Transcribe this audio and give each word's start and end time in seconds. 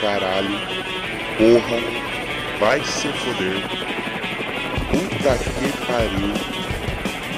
caralho, 0.00 0.58
porra, 1.36 1.78
vai 2.60 2.84
se 2.84 3.08
foder, 3.08 3.60
puta 4.90 5.36
que 5.38 5.68
pariu, 5.86 6.32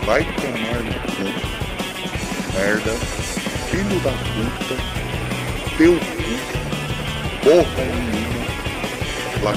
vai 0.04 0.24
tomar 0.34 0.80
no 0.84 0.94
cu, 1.16 1.24
merda, 2.54 2.92
filho 3.70 3.98
da 4.00 4.12
puta, 4.12 4.76
teu 5.78 5.94
cu, 5.94 6.34
porra 7.42 7.84
nenhuma, 7.84 8.44
la 9.42 9.52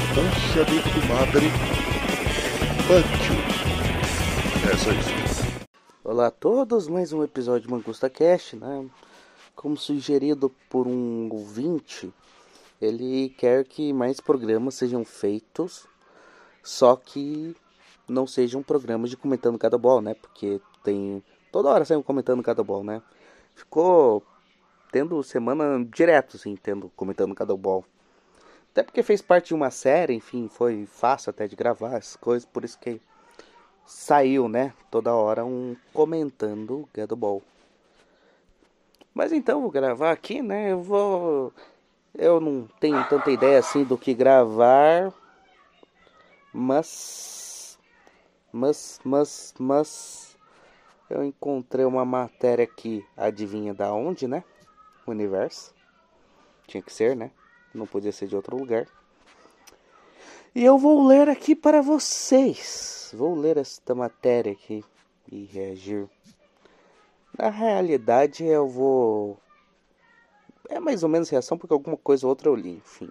de 0.63 0.79
tu 0.81 0.99
madre, 1.07 1.47
you. 2.89 3.53
É 4.71 4.77
só 4.77 4.91
isso. 4.91 5.43
Olá 6.05 6.27
a 6.27 6.31
todos, 6.31 6.87
mais 6.87 7.11
um 7.11 7.21
episódio 7.23 7.67
de 7.67 7.71
Mangusta 7.71 8.09
Cast, 8.09 8.55
né? 8.55 8.85
Como 9.55 9.75
sugerido 9.75 10.49
por 10.69 10.87
um 10.87 11.29
ouvinte, 11.31 12.13
ele 12.83 13.29
quer 13.37 13.65
que 13.65 13.93
mais 13.93 14.19
programas 14.19 14.75
sejam 14.75 15.05
feitos, 15.05 15.87
só 16.61 16.95
que 16.95 17.55
não 18.07 18.27
sejam 18.27 18.61
programas 18.61 19.09
de 19.09 19.17
comentando 19.17 19.57
cada 19.57 19.77
ball, 19.77 20.01
né? 20.01 20.13
Porque 20.15 20.59
tem 20.83 21.23
toda 21.51 21.69
hora 21.69 21.85
saindo 21.85 22.03
comentando 22.03 22.43
cada 22.43 22.63
ball, 22.63 22.83
né? 22.83 23.01
Ficou 23.55 24.23
tendo 24.91 25.21
semana 25.23 25.83
direto, 25.85 26.37
assim, 26.37 26.55
tendo 26.55 26.91
comentando 26.95 27.33
cada 27.33 27.55
ball. 27.55 27.85
Até 28.71 28.83
porque 28.83 29.03
fez 29.03 29.21
parte 29.21 29.47
de 29.47 29.53
uma 29.53 29.69
série, 29.71 30.13
enfim, 30.13 30.47
foi 30.47 30.85
fácil 30.85 31.29
até 31.29 31.47
de 31.47 31.55
gravar 31.55 31.95
as 31.95 32.15
coisas, 32.15 32.45
por 32.45 32.63
isso 32.63 32.79
que 32.79 32.99
saiu, 33.85 34.47
né? 34.47 34.73
Toda 34.89 35.13
hora 35.13 35.45
um 35.45 35.75
comentando 35.93 36.87
Gado 36.93 37.15
Ball. 37.15 37.41
Mas 39.13 39.31
então 39.31 39.61
vou 39.61 39.69
gravar 39.69 40.11
aqui, 40.11 40.41
né? 40.41 40.71
Eu 40.71 40.81
vou. 40.81 41.53
Eu 42.23 42.39
não 42.39 42.69
tenho 42.79 43.03
tanta 43.09 43.29
ideia 43.29 43.59
assim 43.59 43.83
do 43.83 43.97
que 43.97 44.13
gravar. 44.13 45.13
Mas. 46.53 47.77
Mas, 48.49 49.01
mas, 49.03 49.53
mas. 49.59 50.37
Eu 51.09 51.21
encontrei 51.21 51.83
uma 51.83 52.05
matéria 52.05 52.63
aqui, 52.63 53.05
adivinha 53.17 53.73
da 53.73 53.93
onde, 53.93 54.25
né? 54.25 54.41
Universo. 55.05 55.75
Tinha 56.65 56.81
que 56.81 56.93
ser, 56.93 57.13
né? 57.13 57.29
Não 57.75 57.85
podia 57.85 58.13
ser 58.13 58.27
de 58.27 58.37
outro 58.37 58.55
lugar. 58.55 58.87
E 60.55 60.63
eu 60.63 60.77
vou 60.77 61.05
ler 61.05 61.27
aqui 61.27 61.53
para 61.53 61.81
vocês. 61.81 63.11
Vou 63.13 63.35
ler 63.35 63.57
esta 63.57 63.93
matéria 63.93 64.53
aqui 64.53 64.81
e 65.29 65.43
reagir. 65.43 66.07
Na 67.37 67.49
realidade, 67.49 68.45
eu 68.45 68.65
vou. 68.65 69.37
É 70.73 70.79
mais 70.79 71.03
ou 71.03 71.09
menos 71.09 71.29
reação, 71.29 71.55
porque 71.55 71.71
alguma 71.71 71.95
coisa 71.95 72.25
ou 72.25 72.31
outra 72.31 72.49
eu 72.49 72.55
li, 72.55 72.71
enfim. 72.71 73.07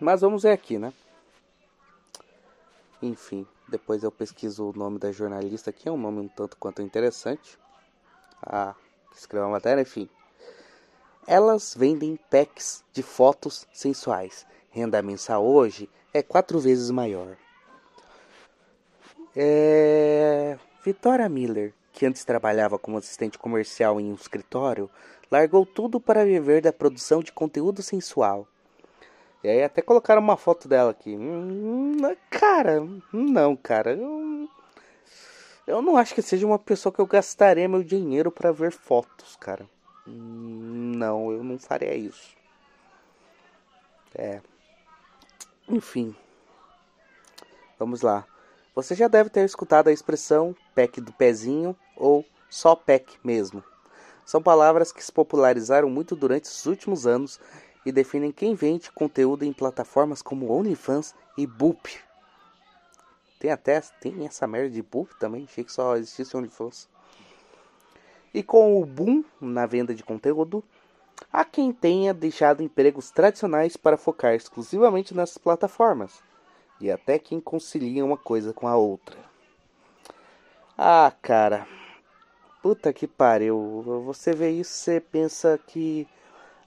Mas 0.00 0.22
vamos 0.22 0.42
ver 0.42 0.52
aqui, 0.52 0.78
né? 0.78 0.90
Enfim, 3.02 3.46
depois 3.68 4.02
eu 4.02 4.10
pesquiso 4.10 4.70
o 4.70 4.72
nome 4.72 4.98
da 4.98 5.12
jornalista 5.12 5.68
aqui, 5.68 5.86
é 5.86 5.92
um 5.92 5.98
nome 5.98 6.20
um 6.20 6.28
tanto 6.28 6.56
quanto 6.56 6.80
interessante. 6.80 7.58
Ah, 8.42 8.74
escreveu 9.14 9.48
a 9.48 9.50
matéria, 9.50 9.82
enfim. 9.82 10.08
Elas 11.26 11.74
vendem 11.76 12.18
packs 12.30 12.82
de 12.90 13.02
fotos 13.02 13.66
sensuais. 13.70 14.46
Renda 14.70 15.02
mensal 15.02 15.44
hoje 15.44 15.90
é 16.14 16.22
quatro 16.22 16.58
vezes 16.58 16.90
maior. 16.90 17.36
É... 19.36 20.58
Vitória 20.82 21.28
Miller, 21.28 21.74
que 21.92 22.06
antes 22.06 22.24
trabalhava 22.24 22.78
como 22.78 22.96
assistente 22.96 23.38
comercial 23.38 24.00
em 24.00 24.10
um 24.10 24.14
escritório, 24.14 24.88
largou 25.30 25.64
tudo 25.64 26.00
para 26.00 26.24
viver 26.24 26.60
da 26.60 26.72
produção 26.72 27.22
de 27.22 27.32
conteúdo 27.32 27.82
sensual. 27.82 28.46
E 29.42 29.48
aí 29.48 29.62
até 29.62 29.80
colocaram 29.80 30.20
uma 30.20 30.36
foto 30.36 30.68
dela 30.68 30.90
aqui. 30.90 31.16
Hum, 31.16 31.96
cara, 32.28 32.86
não, 33.12 33.56
cara. 33.56 33.94
Eu, 33.94 34.48
eu 35.66 35.80
não 35.80 35.96
acho 35.96 36.14
que 36.14 36.20
seja 36.20 36.46
uma 36.46 36.58
pessoa 36.58 36.92
que 36.92 37.00
eu 37.00 37.06
gastaria 37.06 37.68
meu 37.68 37.82
dinheiro 37.82 38.30
para 38.30 38.52
ver 38.52 38.72
fotos, 38.72 39.36
cara. 39.36 39.66
Não, 40.06 41.30
eu 41.32 41.42
não 41.42 41.58
faria 41.58 41.94
isso. 41.94 42.36
É. 44.14 44.40
Enfim. 45.68 46.14
Vamos 47.78 48.02
lá. 48.02 48.26
Você 48.74 48.94
já 48.94 49.08
deve 49.08 49.30
ter 49.30 49.44
escutado 49.44 49.88
a 49.88 49.92
expressão 49.92 50.54
pack 50.74 51.00
do 51.00 51.12
pezinho 51.12 51.74
ou 51.96 52.24
só 52.48 52.74
pack 52.74 53.18
mesmo. 53.24 53.64
São 54.30 54.40
palavras 54.40 54.92
que 54.92 55.02
se 55.02 55.10
popularizaram 55.10 55.90
muito 55.90 56.14
durante 56.14 56.44
os 56.44 56.64
últimos 56.64 57.04
anos 57.04 57.40
e 57.84 57.90
definem 57.90 58.30
quem 58.30 58.54
vende 58.54 58.92
conteúdo 58.92 59.44
em 59.44 59.52
plataformas 59.52 60.22
como 60.22 60.52
OnlyFans 60.52 61.16
e 61.36 61.48
Boop. 61.48 61.98
Tem 63.40 63.50
até 63.50 63.80
tem 64.00 64.24
essa 64.24 64.46
merda 64.46 64.70
de 64.70 64.82
Boop 64.82 65.18
também, 65.18 65.42
achei 65.42 65.64
que 65.64 65.72
só 65.72 65.96
existisse 65.96 66.36
OnlyFans. 66.36 66.88
E 68.32 68.40
com 68.40 68.80
o 68.80 68.86
boom 68.86 69.24
na 69.40 69.66
venda 69.66 69.92
de 69.92 70.04
conteúdo, 70.04 70.62
há 71.32 71.44
quem 71.44 71.72
tenha 71.72 72.14
deixado 72.14 72.62
empregos 72.62 73.10
tradicionais 73.10 73.76
para 73.76 73.96
focar 73.96 74.36
exclusivamente 74.36 75.12
nessas 75.12 75.38
plataformas, 75.38 76.22
e 76.80 76.88
até 76.88 77.18
quem 77.18 77.40
concilia 77.40 78.04
uma 78.04 78.16
coisa 78.16 78.52
com 78.52 78.68
a 78.68 78.76
outra. 78.76 79.18
Ah, 80.78 81.12
cara, 81.20 81.66
puta 82.62 82.92
que 82.92 83.06
pariu. 83.06 84.02
Você 84.06 84.32
vê 84.32 84.50
isso, 84.50 84.72
você 84.72 85.00
pensa 85.00 85.58
que 85.66 86.06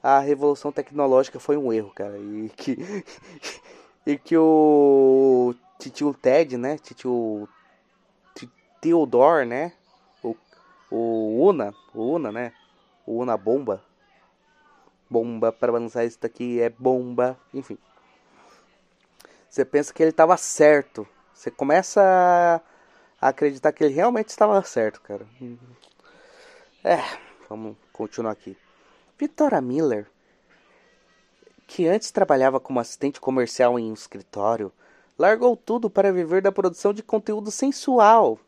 a 0.02 0.20
revolução 0.20 0.72
tecnológica 0.72 1.40
foi 1.40 1.58
um 1.58 1.72
erro, 1.72 1.92
cara, 1.96 2.18
e 2.18 2.52
que 2.56 2.78
e 4.06 4.18
que 4.18 4.38
o 4.38 5.56
tio 5.80 6.14
Ted, 6.14 6.58
né, 6.58 6.78
tio 6.78 7.48
Theodore, 8.82 9.46
né, 9.46 9.72
o, 10.22 10.36
o 10.92 11.48
Una, 11.48 11.74
o 11.94 12.14
Una, 12.16 12.32
né, 12.32 12.54
o 13.06 13.18
Una 13.22 13.38
Bomba, 13.38 13.82
bomba 15.14 15.52
para 15.52 15.72
lançar 15.72 16.04
isso 16.06 16.18
daqui 16.20 16.60
é 16.60 16.70
bomba, 16.70 17.38
enfim. 17.54 17.78
Você 19.48 19.64
pensa 19.64 19.94
que 19.94 20.02
ele 20.02 20.10
estava 20.10 20.36
certo. 20.36 21.08
Você 21.32 21.52
começa 21.52 22.02
a 22.02 22.62
acreditar 23.30 23.72
que 23.72 23.84
ele 23.84 23.94
realmente 23.94 24.30
estava 24.30 24.62
certo, 24.64 25.02
cara. 25.02 25.26
É, 26.84 26.98
vamos 27.50 27.76
continuar 27.92 28.32
aqui. 28.32 28.58
Vitória 29.18 29.62
Miller, 29.62 30.08
que 31.66 31.88
antes 31.88 32.12
trabalhava 32.12 32.60
como 32.60 32.80
assistente 32.80 33.22
comercial 33.22 33.80
em 33.80 33.90
um 33.90 33.94
escritório, 33.94 34.72
largou 35.18 35.56
tudo 35.56 35.90
para 35.90 36.12
viver 36.12 36.42
da 36.42 36.52
produção 36.52 36.94
de 36.94 37.02
conteúdo 37.02 37.50
sensual. 37.52 38.40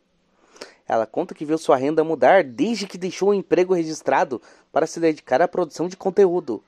Ela 0.87 1.07
conta 1.07 1.33
que 1.33 1.45
viu 1.45 1.57
sua 1.57 1.77
renda 1.77 2.03
mudar 2.03 2.43
desde 2.43 2.85
que 2.85 2.97
deixou 2.97 3.29
o 3.29 3.33
emprego 3.33 3.73
registrado 3.73 4.41
para 4.71 4.85
se 4.85 4.99
dedicar 4.99 5.41
à 5.41 5.47
produção 5.47 5.87
de 5.87 5.97
conteúdo. 5.97 6.63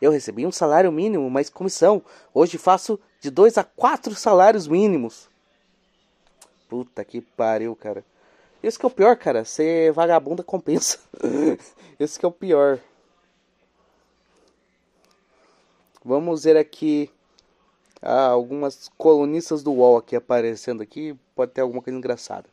Eu 0.00 0.10
recebi 0.10 0.44
um 0.44 0.52
salário 0.52 0.90
mínimo, 0.90 1.30
mas 1.30 1.48
comissão. 1.48 2.02
Hoje 2.34 2.58
faço 2.58 2.98
de 3.20 3.30
dois 3.30 3.56
a 3.56 3.64
quatro 3.64 4.14
salários 4.14 4.66
mínimos. 4.66 5.30
Puta 6.72 7.04
que 7.04 7.20
pariu, 7.20 7.76
cara. 7.76 8.02
Esse 8.62 8.78
que 8.78 8.86
é 8.86 8.88
o 8.88 8.90
pior, 8.90 9.14
cara. 9.14 9.44
Ser 9.44 9.92
vagabunda 9.92 10.42
compensa. 10.42 10.98
Esse 12.00 12.18
que 12.18 12.24
é 12.24 12.28
o 12.28 12.32
pior. 12.32 12.78
Vamos 16.02 16.44
ver 16.44 16.56
aqui 16.56 17.10
ah, 18.00 18.28
algumas 18.28 18.88
colunistas 18.96 19.62
do 19.62 19.70
UOL 19.70 19.98
aqui 19.98 20.16
aparecendo 20.16 20.82
aqui. 20.82 21.14
Pode 21.34 21.52
ter 21.52 21.60
alguma 21.60 21.82
coisa 21.82 21.98
engraçada. 21.98 22.48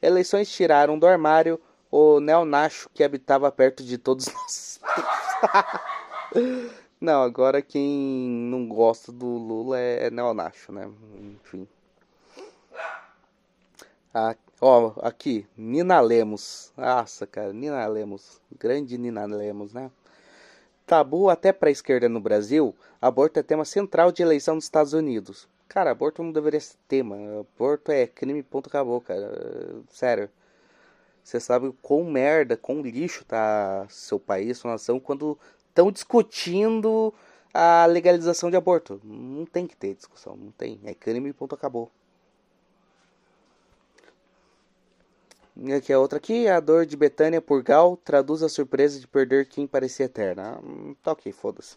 Eleições 0.00 0.50
tiraram 0.50 0.98
do 0.98 1.06
armário 1.06 1.60
o 1.90 2.20
neonacho 2.20 2.88
que 2.94 3.04
habitava 3.04 3.52
perto 3.52 3.84
de 3.84 3.98
todos 3.98 4.28
nós. 4.32 4.80
Não, 6.98 7.22
agora 7.22 7.60
quem 7.60 8.30
não 8.30 8.66
gosta 8.66 9.12
do 9.12 9.26
Lula 9.26 9.78
é, 9.78 10.06
é 10.06 10.10
neonacho, 10.10 10.72
né? 10.72 10.90
Enfim. 11.20 11.68
Ó, 14.60 14.92
aqui, 15.02 15.46
Nina 15.56 16.00
Lemos. 16.00 16.72
Nossa, 16.76 17.26
cara, 17.26 17.52
Nina 17.52 17.86
Lemos. 17.86 18.40
Grande 18.58 18.98
Nina 18.98 19.24
Lemos, 19.26 19.72
né? 19.72 19.90
Tabu 20.86 21.28
até 21.28 21.52
para 21.52 21.68
a 21.68 21.72
esquerda 21.72 22.08
no 22.08 22.18
Brasil, 22.18 22.74
aborto 23.00 23.38
é 23.38 23.42
tema 23.42 23.64
central 23.64 24.10
de 24.10 24.22
eleição 24.22 24.54
nos 24.54 24.64
Estados 24.64 24.94
Unidos. 24.94 25.46
Cara, 25.68 25.90
aborto 25.90 26.22
não 26.22 26.32
deveria 26.32 26.58
ser 26.60 26.76
tema. 26.88 27.16
Aborto 27.40 27.92
é 27.92 28.06
crime, 28.06 28.42
ponto, 28.42 28.68
acabou, 28.68 29.00
cara. 29.00 29.30
Sério. 29.90 30.30
Você 31.22 31.38
sabe 31.38 31.74
quão 31.82 32.04
merda, 32.04 32.56
quão 32.56 32.80
lixo 32.80 33.22
tá 33.26 33.86
seu 33.90 34.18
país, 34.18 34.56
sua 34.56 34.72
nação, 34.72 34.98
quando 34.98 35.38
estão 35.68 35.92
discutindo 35.92 37.12
a 37.52 37.84
legalização 37.84 38.50
de 38.50 38.56
aborto. 38.56 38.98
Não 39.04 39.44
tem 39.44 39.66
que 39.66 39.76
ter 39.76 39.94
discussão, 39.94 40.36
não 40.36 40.50
tem. 40.52 40.80
É 40.84 40.94
crime 40.94 41.32
ponto 41.34 41.54
acabou. 41.54 41.90
Aqui 45.76 45.92
é 45.92 45.98
outra 45.98 46.18
aqui, 46.18 46.48
a 46.48 46.60
dor 46.60 46.86
de 46.86 46.96
Betânia 46.96 47.40
por 47.40 47.62
Gal 47.62 47.96
traduz 47.96 48.42
a 48.42 48.48
surpresa 48.48 49.00
de 49.00 49.06
perder 49.06 49.48
quem 49.48 49.66
parecia 49.66 50.06
eterna. 50.06 50.60
Hum, 50.62 50.94
tá 51.02 51.12
ok, 51.12 51.32
foda-se. 51.32 51.76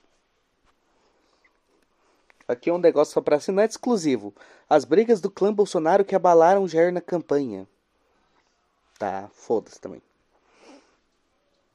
Aqui 2.47 2.69
é 2.69 2.73
um 2.73 2.77
negócio 2.77 3.13
só 3.13 3.21
pra 3.21 3.37
assinante 3.37 3.71
exclusivo. 3.71 4.33
As 4.69 4.83
brigas 4.83 5.21
do 5.21 5.31
clã 5.31 5.53
Bolsonaro 5.53 6.03
que 6.03 6.15
abalaram 6.15 6.67
Jair 6.67 6.91
na 6.91 7.01
campanha. 7.01 7.67
Tá, 8.99 9.29
foda-se 9.33 9.79
também. 9.79 10.01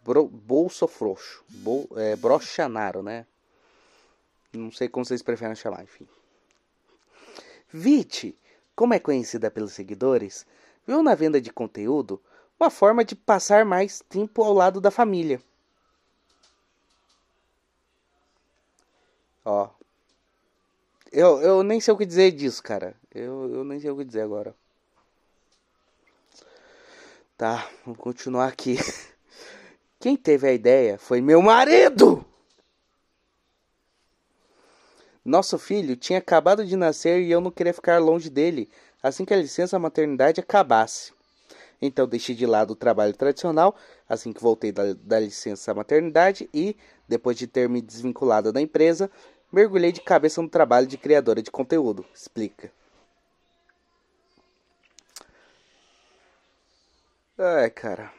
Bro, 0.05 0.29
Bolso 0.29 0.87
Frouxo. 0.87 1.43
Bol, 1.49 1.89
é, 1.97 2.15
Brochanaro, 2.15 3.03
né? 3.03 3.27
Não 4.53 4.71
sei 4.71 4.89
como 4.89 5.05
vocês 5.05 5.23
preferem 5.23 5.55
chamar, 5.55 5.83
enfim. 5.83 6.07
Vite, 7.73 8.39
como 8.75 8.95
é 8.95 9.01
conhecida 9.01 9.51
pelos 9.51 9.73
seguidores, 9.73 10.47
viu 10.87 11.03
na 11.03 11.15
venda 11.15 11.41
de 11.41 11.53
conteúdo 11.53 12.23
uma 12.59 12.71
forma 12.71 13.05
de 13.05 13.15
passar 13.15 13.65
mais 13.65 14.03
tempo 14.09 14.43
ao 14.43 14.53
lado 14.53 14.81
da 14.81 14.91
família. 14.91 15.41
Ó. 19.45 19.69
Eu, 21.13 21.41
eu 21.41 21.63
nem 21.63 21.81
sei 21.81 21.93
o 21.93 21.97
que 21.97 22.07
dizer 22.07 22.33
disso, 22.33 22.63
cara. 22.63 22.95
Eu, 23.15 23.55
eu 23.55 23.65
nem 23.65 23.81
sei 23.81 23.91
o 23.91 23.97
que 23.97 24.05
dizer 24.05 24.23
agora. 24.23 24.55
Tá, 27.37 27.69
vamos 27.85 28.01
continuar 28.01 28.49
aqui. 28.49 28.77
Quem 30.01 30.17
teve 30.17 30.49
a 30.49 30.53
ideia 30.53 30.99
foi 30.99 31.21
meu 31.21 31.43
marido! 31.43 32.25
Nosso 35.25 35.59
filho 35.59 35.97
tinha 35.97 36.19
acabado 36.19 36.65
de 36.65 36.77
nascer 36.77 37.21
e 37.21 37.31
eu 37.31 37.41
não 37.41 37.51
queria 37.51 37.75
ficar 37.75 37.99
longe 37.99 38.31
dele 38.31 38.71
assim 39.09 39.25
que 39.25 39.35
a 39.35 39.37
licença 39.37 39.79
maternidade 39.79 40.41
acabasse. 40.41 41.13
Então 41.81 42.07
deixei 42.07 42.35
de 42.35 42.47
lado 42.47 42.73
o 42.73 42.77
trabalho 42.77 43.15
tradicional 43.15 43.77
assim 44.09 44.33
que 44.33 44.43
voltei 44.43 44.73
da, 44.73 44.95
da 44.95 45.21
licença 45.21 45.75
maternidade 45.75 46.49
e, 46.53 46.77
depois 47.09 47.37
de 47.37 47.47
ter 47.47 47.69
me 47.69 47.81
desvinculado 47.83 48.53
da 48.53 48.61
empresa, 48.61 49.11
mergulhei 49.53 49.93
de 49.93 50.01
cabeça 50.01 50.41
no 50.43 50.49
trabalho 50.49 50.87
de 50.87 50.97
criadora 50.97 51.43
de 51.43 51.51
conteúdo. 51.51 52.05
Explica. 52.15 52.71
Ai, 57.39 57.71
cara. 57.71 58.13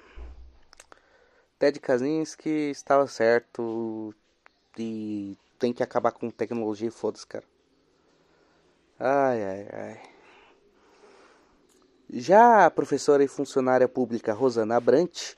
Ted 1.59 1.79
Kaczynski 1.79 2.69
estava 2.69 3.07
certo 3.07 4.13
e 4.77 5.35
tem 5.57 5.73
que 5.73 5.81
acabar 5.81 6.11
com 6.11 6.29
tecnologia 6.29 6.91
foda-se, 6.91 7.25
cara. 7.25 7.45
Ai, 8.99 9.43
ai, 9.43 9.67
ai. 9.73 10.16
Já 12.09 12.65
a 12.65 12.71
professora 12.71 13.21
e 13.21 13.27
funcionária 13.27 13.87
pública 13.87 14.33
Rosana 14.33 14.77
Abrantes 14.77 15.35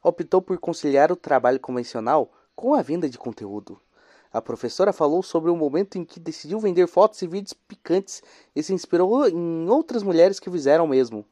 optou 0.00 0.40
por 0.40 0.56
conciliar 0.58 1.10
o 1.10 1.16
trabalho 1.16 1.58
convencional 1.58 2.30
com 2.54 2.72
a 2.72 2.82
venda 2.82 3.08
de 3.08 3.18
conteúdo. 3.18 3.80
A 4.32 4.40
professora 4.40 4.92
falou 4.92 5.24
sobre 5.24 5.50
o 5.50 5.56
momento 5.56 5.98
em 5.98 6.04
que 6.04 6.20
decidiu 6.20 6.60
vender 6.60 6.86
fotos 6.86 7.20
e 7.20 7.26
vídeos 7.26 7.52
picantes 7.52 8.22
e 8.54 8.62
se 8.62 8.72
inspirou 8.72 9.28
em 9.28 9.68
outras 9.68 10.04
mulheres 10.04 10.38
que 10.38 10.48
fizeram 10.48 10.84
o 10.84 10.88
mesmo. 10.88 11.26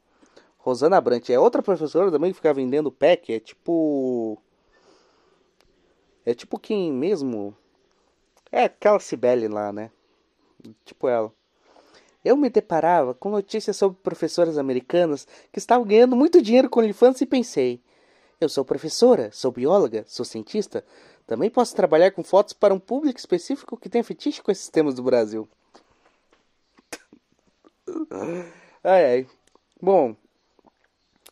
Rosana 0.58 1.00
Brant 1.00 1.30
é 1.30 1.38
outra 1.38 1.62
professora 1.62 2.10
também 2.10 2.32
que 2.32 2.36
fica 2.36 2.52
vendendo 2.52 2.90
pack, 2.90 3.32
é 3.32 3.38
tipo. 3.38 4.36
É 6.26 6.34
tipo 6.34 6.58
quem 6.58 6.92
mesmo. 6.92 7.56
É 8.50 8.64
aquela 8.64 8.98
Cibele 8.98 9.46
lá, 9.46 9.72
né? 9.72 9.92
Tipo 10.84 11.08
ela. 11.08 11.32
Eu 12.24 12.36
me 12.36 12.48
deparava 12.48 13.14
com 13.14 13.30
notícias 13.30 13.76
sobre 13.76 13.98
professoras 14.02 14.58
americanas 14.58 15.26
que 15.52 15.58
estavam 15.58 15.86
ganhando 15.86 16.16
muito 16.16 16.40
dinheiro 16.40 16.70
com 16.70 16.80
OnlyFans 16.80 17.20
e 17.20 17.26
pensei: 17.26 17.80
eu 18.40 18.48
sou 18.48 18.64
professora, 18.64 19.30
sou 19.32 19.50
bióloga, 19.52 20.04
sou 20.06 20.24
cientista, 20.24 20.84
também 21.26 21.50
posso 21.50 21.74
trabalhar 21.74 22.10
com 22.12 22.22
fotos 22.22 22.52
para 22.52 22.74
um 22.74 22.78
público 22.78 23.18
específico 23.18 23.76
que 23.76 23.88
tem 23.88 24.02
fetiche 24.02 24.42
com 24.42 24.50
esses 24.50 24.68
temas 24.68 24.94
do 24.94 25.02
Brasil. 25.02 25.48
ai 28.84 29.04
ai. 29.04 29.26
Bom, 29.80 30.14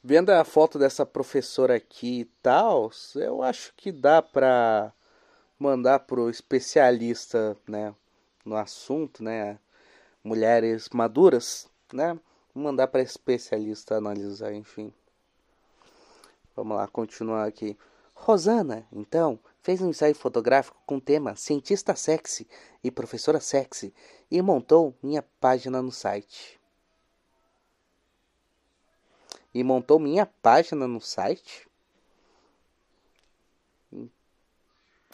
Vendo 0.03 0.31
a 0.31 0.45
foto 0.45 0.79
dessa 0.79 1.05
professora 1.05 1.77
aqui 1.77 2.21
e 2.21 2.25
tal, 2.43 2.91
eu 3.17 3.43
acho 3.43 3.75
que 3.77 3.93
dá 3.93 4.23
pra 4.23 4.95
mandar 5.59 6.01
pro 6.01 6.31
especialista, 6.31 7.55
né, 7.69 7.95
no 8.43 8.57
assunto, 8.57 9.23
né, 9.23 9.59
mulheres 10.23 10.89
maduras, 10.93 11.69
né, 11.93 12.19
mandar 12.55 12.89
para 12.89 13.03
especialista 13.03 13.97
analisar, 13.97 14.53
enfim. 14.53 14.93
Vamos 16.55 16.77
lá, 16.77 16.87
continuar 16.87 17.47
aqui. 17.47 17.77
Rosana, 18.15 18.87
então, 18.93 19.39
fez 19.63 19.81
um 19.81 19.89
ensaio 19.89 20.15
fotográfico 20.15 20.77
com 20.85 20.97
o 20.97 21.01
tema 21.01 21.35
Cientista 21.37 21.97
Sexy 21.97 22.47
e 22.85 22.91
Professora 22.91 23.41
Sexy 23.41 23.95
e 24.31 24.43
montou 24.43 24.95
minha 25.03 25.23
página 25.41 25.81
no 25.81 25.91
site 25.91 26.61
e 29.53 29.65
montou 29.65 29.99
minha 29.99 30.27
página 30.27 30.87
no 30.87 31.01
site? 31.01 31.69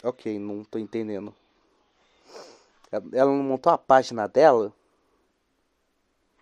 Ok, 0.03 0.37
não 0.37 0.63
tô 0.63 0.77
entendendo. 0.77 1.35
Ela 2.91 3.31
não 3.31 3.43
montou 3.43 3.71
a 3.71 3.77
página 3.77 4.27
dela? 4.27 4.71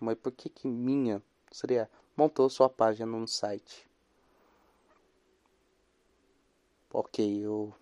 Mas 0.00 0.16
por 0.16 0.32
que 0.32 0.48
que 0.48 0.68
minha 0.68 1.22
seria 1.50 1.90
montou 2.16 2.48
sua 2.50 2.68
página 2.68 3.06
no 3.06 3.26
site? 3.26 3.86
Ok, 6.92 7.44
eu 7.44 7.74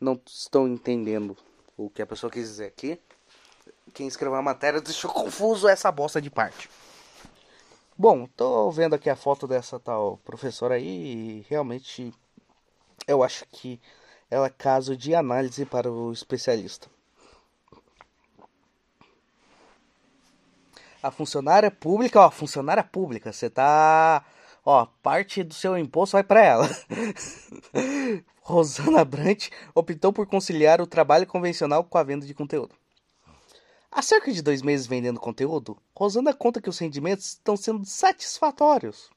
não 0.00 0.20
estou 0.26 0.66
entendendo 0.68 1.36
o 1.76 1.90
que 1.90 2.02
a 2.02 2.06
pessoa 2.06 2.30
quis 2.30 2.48
dizer 2.48 2.66
aqui. 2.66 3.00
Quem 3.92 4.06
escreveu 4.06 4.38
a 4.38 4.42
matéria 4.42 4.80
deixou 4.80 5.10
confuso 5.10 5.68
essa 5.68 5.90
bosta 5.90 6.20
de 6.20 6.30
parte. 6.30 6.70
Bom, 7.96 8.26
tô 8.26 8.70
vendo 8.70 8.94
aqui 8.94 9.10
a 9.10 9.16
foto 9.16 9.46
dessa 9.46 9.80
tal 9.80 10.18
professora 10.18 10.76
aí 10.76 10.86
e 10.86 11.46
realmente 11.48 12.14
eu 13.06 13.22
acho 13.22 13.44
que 13.46 13.80
ela 14.30 14.46
é 14.46 14.50
caso 14.50 14.96
de 14.96 15.14
análise 15.14 15.64
para 15.66 15.90
o 15.90 16.12
especialista. 16.12 16.88
A 21.02 21.10
funcionária 21.10 21.70
pública, 21.70 22.20
ó, 22.20 22.30
funcionária 22.30 22.82
pública, 22.82 23.32
você 23.32 23.48
tá, 23.48 24.24
ó, 24.64 24.86
parte 25.00 25.44
do 25.44 25.54
seu 25.54 25.78
imposto 25.78 26.14
vai 26.14 26.24
para 26.24 26.42
ela. 26.44 26.68
Rosana 28.42 29.04
Brant 29.04 29.48
optou 29.74 30.12
por 30.12 30.26
conciliar 30.26 30.80
o 30.80 30.86
trabalho 30.86 31.26
convencional 31.26 31.84
com 31.84 31.98
a 31.98 32.02
venda 32.02 32.26
de 32.26 32.34
conteúdo. 32.34 32.74
Há 33.92 34.02
cerca 34.02 34.32
de 34.32 34.42
dois 34.42 34.60
meses 34.60 34.86
vendendo 34.86 35.20
conteúdo, 35.20 35.78
Rosana 35.94 36.34
conta 36.34 36.60
que 36.60 36.68
os 36.68 36.78
rendimentos 36.78 37.28
estão 37.28 37.56
sendo 37.56 37.84
satisfatórios. 37.84 39.08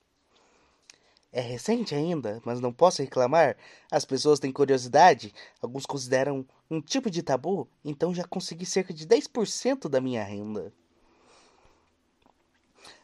É 1.33 1.41
recente 1.41 1.95
ainda, 1.95 2.41
mas 2.45 2.59
não 2.59 2.73
posso 2.73 3.01
reclamar. 3.01 3.55
As 3.89 4.05
pessoas 4.05 4.39
têm 4.39 4.51
curiosidade, 4.51 5.33
alguns 5.61 5.85
consideram 5.85 6.45
um 6.69 6.81
tipo 6.81 7.09
de 7.09 7.23
tabu, 7.23 7.67
então 7.83 8.13
já 8.13 8.25
consegui 8.25 8.65
cerca 8.65 8.93
de 8.93 9.07
10% 9.07 9.87
da 9.89 10.01
minha 10.01 10.23
renda. 10.23 10.73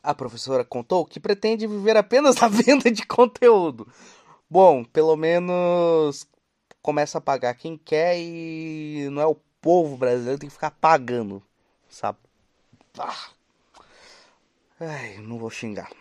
A 0.07 0.13
professora 0.13 0.63
contou 0.63 1.05
que 1.05 1.19
pretende 1.19 1.67
viver 1.67 1.97
apenas 1.97 2.35
da 2.39 2.47
venda 2.47 2.89
de 2.89 3.05
conteúdo. 3.05 3.87
Bom, 4.49 4.83
pelo 4.85 5.15
menos 5.17 6.25
começa 6.81 7.17
a 7.17 7.21
pagar 7.21 7.53
quem 7.55 7.77
quer 7.77 8.17
e 8.17 9.09
não 9.11 9.21
é 9.21 9.25
o 9.25 9.35
povo 9.59 9.97
brasileiro 9.97 10.35
que 10.35 10.41
tem 10.41 10.49
que 10.49 10.53
ficar 10.53 10.71
pagando 10.71 11.43
sabe? 11.89 12.19
Ah. 12.97 13.29
Ai, 14.79 15.17
não 15.17 15.37
vou 15.37 15.49
xingar. 15.49 15.91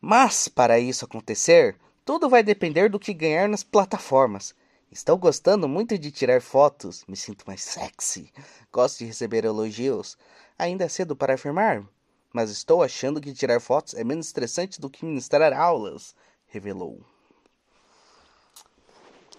Mas 0.00 0.48
para 0.48 0.78
isso 0.78 1.04
acontecer, 1.04 1.76
tudo 2.04 2.28
vai 2.28 2.42
depender 2.42 2.88
do 2.88 2.98
que 2.98 3.14
ganhar 3.14 3.48
nas 3.48 3.62
plataformas. 3.62 4.54
Estou 4.90 5.16
gostando 5.16 5.68
muito 5.68 5.96
de 5.96 6.10
tirar 6.10 6.42
fotos, 6.42 7.04
me 7.06 7.16
sinto 7.16 7.44
mais 7.46 7.62
sexy. 7.62 8.32
Gosto 8.72 8.98
de 8.98 9.04
receber 9.04 9.44
elogios. 9.44 10.18
Ainda 10.58 10.84
é 10.84 10.88
cedo 10.88 11.14
para 11.14 11.34
afirmar, 11.34 11.86
mas 12.32 12.50
estou 12.50 12.82
achando 12.82 13.20
que 13.20 13.34
tirar 13.34 13.60
fotos 13.60 13.94
é 13.94 14.04
menos 14.04 14.26
estressante 14.26 14.80
do 14.80 14.90
que 14.90 15.04
ministrar 15.04 15.52
aulas, 15.52 16.14
revelou. 16.46 17.00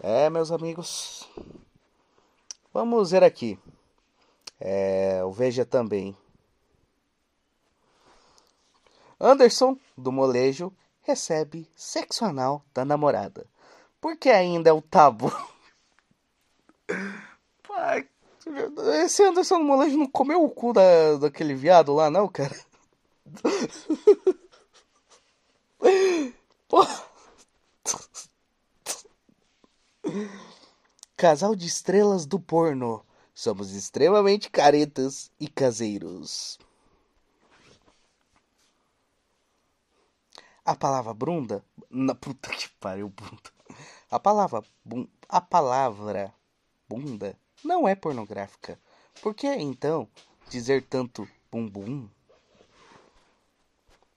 É, 0.01 0.29
meus 0.29 0.51
amigos. 0.51 1.29
Vamos 2.73 3.11
ver 3.11 3.23
aqui. 3.23 3.57
É, 4.59 5.23
o 5.23 5.31
Veja 5.31 5.65
também. 5.65 6.15
Anderson, 9.19 9.77
do 9.95 10.11
molejo, 10.11 10.73
recebe 11.03 11.69
sexo 11.75 12.25
anal 12.25 12.65
da 12.73 12.83
namorada. 12.83 13.45
Porque 13.99 14.29
ainda 14.29 14.71
é 14.71 14.73
o 14.73 14.81
tabu. 14.81 15.31
esse 19.05 19.23
Anderson 19.23 19.59
do 19.59 19.65
molejo 19.65 19.97
não 19.97 20.07
comeu 20.07 20.43
o 20.43 20.49
cu 20.49 20.73
da, 20.73 21.17
daquele 21.17 21.53
viado 21.53 21.93
lá, 21.93 22.09
não, 22.09 22.27
cara? 22.27 22.55
Casal 31.15 31.55
de 31.55 31.67
estrelas 31.67 32.25
do 32.25 32.39
porno 32.39 33.05
somos 33.33 33.73
extremamente 33.73 34.49
caretas 34.49 35.31
e 35.39 35.47
caseiros. 35.47 36.59
A 40.65 40.75
palavra 40.75 41.13
bunda, 41.13 41.63
na 41.89 42.13
puta 42.13 42.49
que 42.49 42.69
pariu, 42.79 43.09
bunda. 43.09 43.51
A 44.09 44.19
palavra 44.19 44.63
bum, 44.83 45.07
a 45.29 45.39
palavra 45.41 46.33
bunda 46.87 47.37
não 47.63 47.87
é 47.87 47.95
pornográfica. 47.95 48.79
Por 49.21 49.33
que 49.33 49.47
então 49.47 50.07
dizer 50.49 50.83
tanto 50.83 51.27
bumbum? 51.51 52.09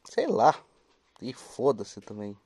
Sei 0.05 0.27
lá. 0.27 0.55
E 1.21 1.33
foda-se 1.33 2.01
também. 2.01 2.37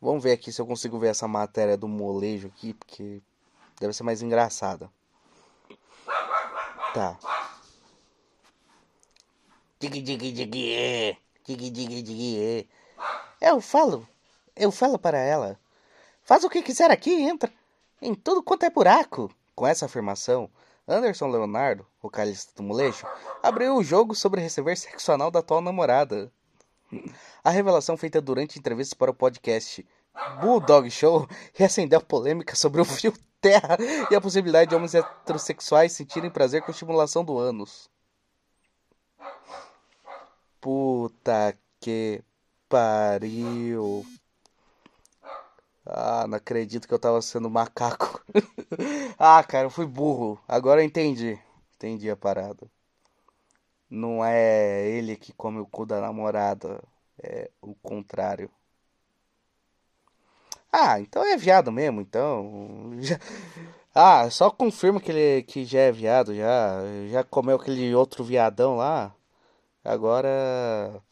Vamos 0.00 0.22
ver 0.22 0.32
aqui 0.32 0.52
se 0.52 0.60
eu 0.60 0.66
consigo 0.66 0.98
ver 0.98 1.08
essa 1.08 1.26
matéria 1.26 1.76
do 1.76 1.88
molejo 1.88 2.48
aqui, 2.48 2.74
porque 2.74 3.22
deve 3.80 3.92
ser 3.92 4.02
mais 4.02 4.20
engraçada. 4.20 4.90
Tá. 6.92 7.18
Dig 9.80 10.00
dig 10.02 10.16
dig 10.16 10.32
dig 10.32 12.02
dig 12.02 12.38
é. 12.38 12.66
Eu 13.40 13.60
falo. 13.60 14.06
Eu 14.54 14.70
falo 14.70 14.98
para 14.98 15.18
ela. 15.18 15.58
Faz 16.22 16.44
o 16.44 16.50
que 16.50 16.62
quiser 16.62 16.90
aqui, 16.90 17.10
entra 17.12 17.52
em 18.00 18.14
tudo 18.14 18.42
quanto 18.42 18.64
é 18.64 18.70
buraco. 18.70 19.30
Com 19.54 19.66
essa 19.66 19.86
afirmação, 19.86 20.50
Anderson 20.86 21.28
Leonardo, 21.28 21.86
vocalista 22.02 22.52
do 22.56 22.62
molejo, 22.62 23.06
abriu 23.42 23.76
o 23.76 23.82
jogo 23.82 24.14
sobre 24.14 24.40
receber 24.40 24.76
sexo 24.76 25.12
anal 25.12 25.30
da 25.30 25.40
atual 25.40 25.60
namorada. 25.60 26.30
A 27.42 27.50
revelação 27.50 27.96
feita 27.96 28.20
durante 28.20 28.58
entrevistas 28.58 28.94
para 28.94 29.10
o 29.10 29.14
podcast 29.14 29.84
Bulldog 30.40 30.90
Show 30.90 31.26
reacendeu 31.52 32.00
polêmica 32.00 32.54
sobre 32.54 32.80
o 32.80 32.84
fio 32.84 33.12
terra 33.40 33.76
e 34.10 34.14
a 34.14 34.20
possibilidade 34.20 34.70
de 34.70 34.76
homens 34.76 34.94
heterossexuais 34.94 35.92
sentirem 35.92 36.30
prazer 36.30 36.62
com 36.62 36.70
a 36.70 36.72
estimulação 36.72 37.24
do 37.24 37.38
ânus. 37.38 37.90
Puta 40.60 41.54
que 41.80 42.22
pariu. 42.68 44.04
Ah, 45.86 46.26
não 46.26 46.36
acredito 46.36 46.86
que 46.88 46.94
eu 46.94 46.98
tava 46.98 47.20
sendo 47.22 47.48
macaco. 47.50 48.22
ah, 49.18 49.42
cara, 49.44 49.66
eu 49.66 49.70
fui 49.70 49.86
burro. 49.86 50.38
Agora 50.48 50.80
eu 50.82 50.86
entendi. 50.86 51.38
Entendi 51.76 52.10
a 52.10 52.16
parada. 52.16 52.70
Não 53.88 54.22
é 54.24 54.86
ele 54.90 55.16
que 55.16 55.32
come 55.32 55.58
o 55.58 55.66
cu 55.66 55.86
da 55.86 55.98
namorada. 56.00 56.82
É 57.22 57.50
o 57.62 57.74
contrário. 57.76 58.50
Ah, 60.72 61.00
então 61.00 61.24
é 61.24 61.36
viado 61.36 61.70
mesmo, 61.72 62.00
então. 62.00 62.90
Ah, 63.96 64.28
só 64.28 64.50
confirma 64.50 65.00
que 65.00 65.12
ele 65.12 65.42
que 65.44 65.64
já 65.64 65.80
é 65.82 65.92
viado, 65.92 66.34
já. 66.34 66.80
Já 67.10 67.22
comeu 67.24 67.56
aquele 67.56 67.94
outro 67.94 68.24
viadão 68.24 68.76
lá. 68.76 69.14
Agora. 69.84 71.02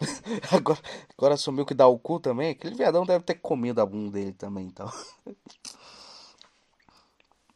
agora, 0.52 0.78
agora 1.16 1.34
assumiu 1.34 1.64
que 1.64 1.74
dá 1.74 1.86
o 1.86 1.98
cu 1.98 2.20
também. 2.20 2.50
Aquele 2.50 2.74
viadão 2.74 3.04
deve 3.04 3.24
ter 3.24 3.34
comido 3.36 3.80
a 3.80 3.86
bunda 3.86 4.12
dele 4.12 4.32
também, 4.32 4.66
então. 4.66 4.90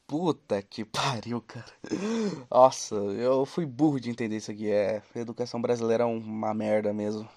Puta 0.07 0.61
que 0.63 0.85
pariu, 0.85 1.41
cara. 1.41 1.73
Nossa, 2.51 2.97
eu 2.97 3.47
fui 3.47 3.65
burro 3.65 4.01
de 4.01 4.11
entender 4.11 4.39
isso 4.39 4.51
aqui. 4.51 4.69
É, 4.69 5.03
a 5.15 5.19
educação 5.21 5.63
brasileira 5.63 6.03
é 6.03 6.07
uma 6.07 6.53
merda 6.53 6.93
mesmo. 6.93 7.29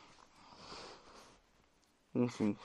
Enfim. 2.16 2.58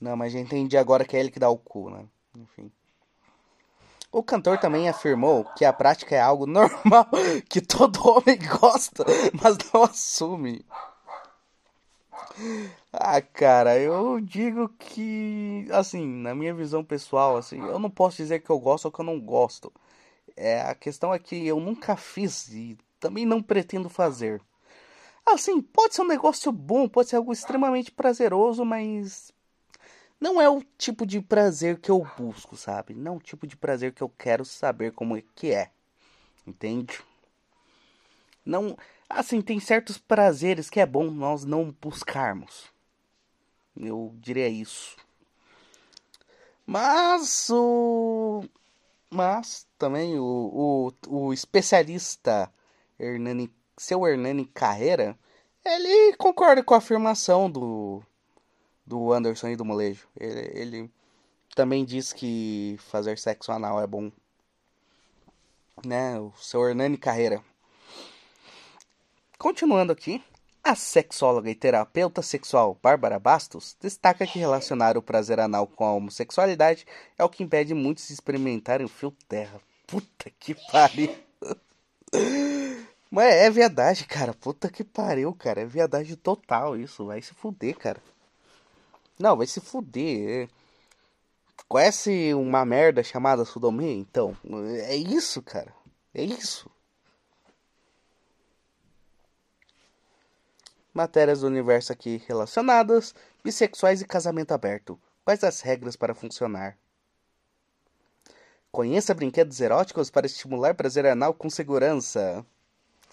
Não, 0.00 0.16
mas 0.16 0.32
já 0.32 0.38
entendi 0.38 0.76
agora 0.76 1.04
que 1.04 1.16
é 1.16 1.20
ele 1.20 1.30
que 1.30 1.40
dá 1.40 1.48
o 1.48 1.58
cu, 1.58 1.90
né? 1.90 2.06
Enfim. 2.36 2.70
O 4.12 4.22
cantor 4.22 4.58
também 4.58 4.88
afirmou 4.88 5.44
que 5.56 5.64
a 5.64 5.72
prática 5.72 6.14
é 6.14 6.20
algo 6.20 6.44
normal, 6.46 7.08
que 7.48 7.60
todo 7.60 8.06
homem 8.06 8.38
gosta, 8.60 9.04
mas 9.42 9.56
não 9.72 9.84
assume. 9.84 10.64
Ah, 12.92 13.20
cara, 13.20 13.78
eu 13.78 14.20
digo 14.20 14.68
que, 14.68 15.66
assim, 15.70 16.06
na 16.06 16.34
minha 16.34 16.54
visão 16.54 16.84
pessoal, 16.84 17.36
assim, 17.36 17.58
eu 17.58 17.78
não 17.78 17.90
posso 17.90 18.18
dizer 18.18 18.40
que 18.40 18.50
eu 18.50 18.58
gosto 18.58 18.86
ou 18.86 18.92
que 18.92 19.00
eu 19.00 19.04
não 19.04 19.20
gosto. 19.20 19.72
É, 20.36 20.62
a 20.62 20.74
questão 20.74 21.12
é 21.12 21.18
que 21.18 21.46
eu 21.46 21.60
nunca 21.60 21.96
fiz 21.96 22.48
e 22.48 22.76
também 23.00 23.26
não 23.26 23.42
pretendo 23.42 23.88
fazer. 23.88 24.40
Assim, 25.26 25.60
pode 25.60 25.94
ser 25.94 26.02
um 26.02 26.06
negócio 26.06 26.50
bom, 26.52 26.88
pode 26.88 27.08
ser 27.10 27.16
algo 27.16 27.32
extremamente 27.32 27.90
prazeroso, 27.92 28.64
mas 28.64 29.32
não 30.20 30.40
é 30.40 30.48
o 30.48 30.62
tipo 30.78 31.06
de 31.06 31.20
prazer 31.20 31.80
que 31.80 31.90
eu 31.90 32.06
busco, 32.16 32.56
sabe? 32.56 32.94
Não 32.94 33.14
é 33.14 33.16
o 33.16 33.20
tipo 33.20 33.46
de 33.46 33.56
prazer 33.56 33.92
que 33.92 34.02
eu 34.02 34.08
quero 34.08 34.44
saber 34.44 34.92
como 34.92 35.16
é 35.16 35.22
que 35.34 35.52
é. 35.52 35.70
Entende? 36.46 37.00
Não, 38.44 38.76
Assim, 39.14 39.42
tem 39.42 39.60
certos 39.60 39.98
prazeres 39.98 40.70
que 40.70 40.80
é 40.80 40.86
bom 40.86 41.10
nós 41.10 41.44
não 41.44 41.70
buscarmos. 41.70 42.72
Eu 43.76 44.14
diria 44.18 44.48
isso. 44.48 44.96
Mas 46.66 47.50
o. 47.50 48.42
Mas 49.10 49.66
também 49.78 50.18
o, 50.18 50.90
o, 51.08 51.26
o 51.26 51.32
especialista 51.34 52.50
Hernani, 52.98 53.52
seu 53.76 54.06
Hernani 54.06 54.46
Carreira, 54.46 55.18
ele 55.62 56.16
concorda 56.16 56.62
com 56.62 56.72
a 56.72 56.78
afirmação 56.78 57.50
do, 57.50 58.02
do 58.86 59.12
Anderson 59.12 59.48
e 59.48 59.56
do 59.56 59.64
Molejo. 59.64 60.08
Ele, 60.18 60.58
ele 60.58 60.90
também 61.54 61.84
diz 61.84 62.14
que 62.14 62.76
fazer 62.78 63.18
sexo 63.18 63.52
anal 63.52 63.78
é 63.78 63.86
bom. 63.86 64.10
Né? 65.84 66.18
O 66.18 66.32
seu 66.38 66.66
Hernani 66.66 66.96
Carreira. 66.96 67.44
Continuando 69.42 69.90
aqui, 69.90 70.22
a 70.62 70.76
sexóloga 70.76 71.50
e 71.50 71.54
terapeuta 71.56 72.22
sexual 72.22 72.78
Bárbara 72.80 73.18
Bastos 73.18 73.76
destaca 73.80 74.24
que 74.24 74.38
relacionar 74.38 74.96
o 74.96 75.02
prazer 75.02 75.40
anal 75.40 75.66
com 75.66 75.84
a 75.84 75.92
homossexualidade 75.92 76.86
é 77.18 77.24
o 77.24 77.28
que 77.28 77.42
impede 77.42 77.74
muitos 77.74 78.06
de 78.06 78.12
experimentarem 78.12 78.86
o 78.86 78.88
fio 78.88 79.12
terra. 79.28 79.60
Puta 79.84 80.30
que 80.38 80.54
pariu. 80.70 81.12
Mas 83.10 83.34
é 83.34 83.50
verdade, 83.50 84.04
cara. 84.04 84.32
Puta 84.32 84.70
que 84.70 84.84
pariu, 84.84 85.34
cara. 85.34 85.62
É 85.62 85.66
verdade 85.66 86.14
total 86.14 86.76
isso. 86.76 87.06
Vai 87.06 87.20
se 87.20 87.34
fuder, 87.34 87.76
cara. 87.76 88.00
Não, 89.18 89.36
vai 89.36 89.48
se 89.48 89.60
fuder. 89.60 90.48
Conhece 91.66 92.32
uma 92.32 92.64
merda 92.64 93.02
chamada 93.02 93.44
sodomia? 93.44 93.90
Então, 93.90 94.36
é 94.86 94.94
isso, 94.94 95.42
cara. 95.42 95.74
É 96.14 96.22
isso. 96.22 96.70
Matérias 100.94 101.40
do 101.40 101.46
universo 101.46 101.92
aqui 101.92 102.22
relacionadas: 102.26 103.14
bissexuais 103.42 104.02
e 104.02 104.06
casamento 104.06 104.52
aberto. 104.52 105.00
Quais 105.24 105.42
as 105.42 105.60
regras 105.60 105.96
para 105.96 106.14
funcionar? 106.14 106.76
Conheça 108.70 109.14
brinquedos 109.14 109.60
eróticos 109.60 110.10
para 110.10 110.26
estimular 110.26 110.74
prazer 110.74 111.06
anal 111.06 111.34
com 111.34 111.48
segurança. 111.48 112.44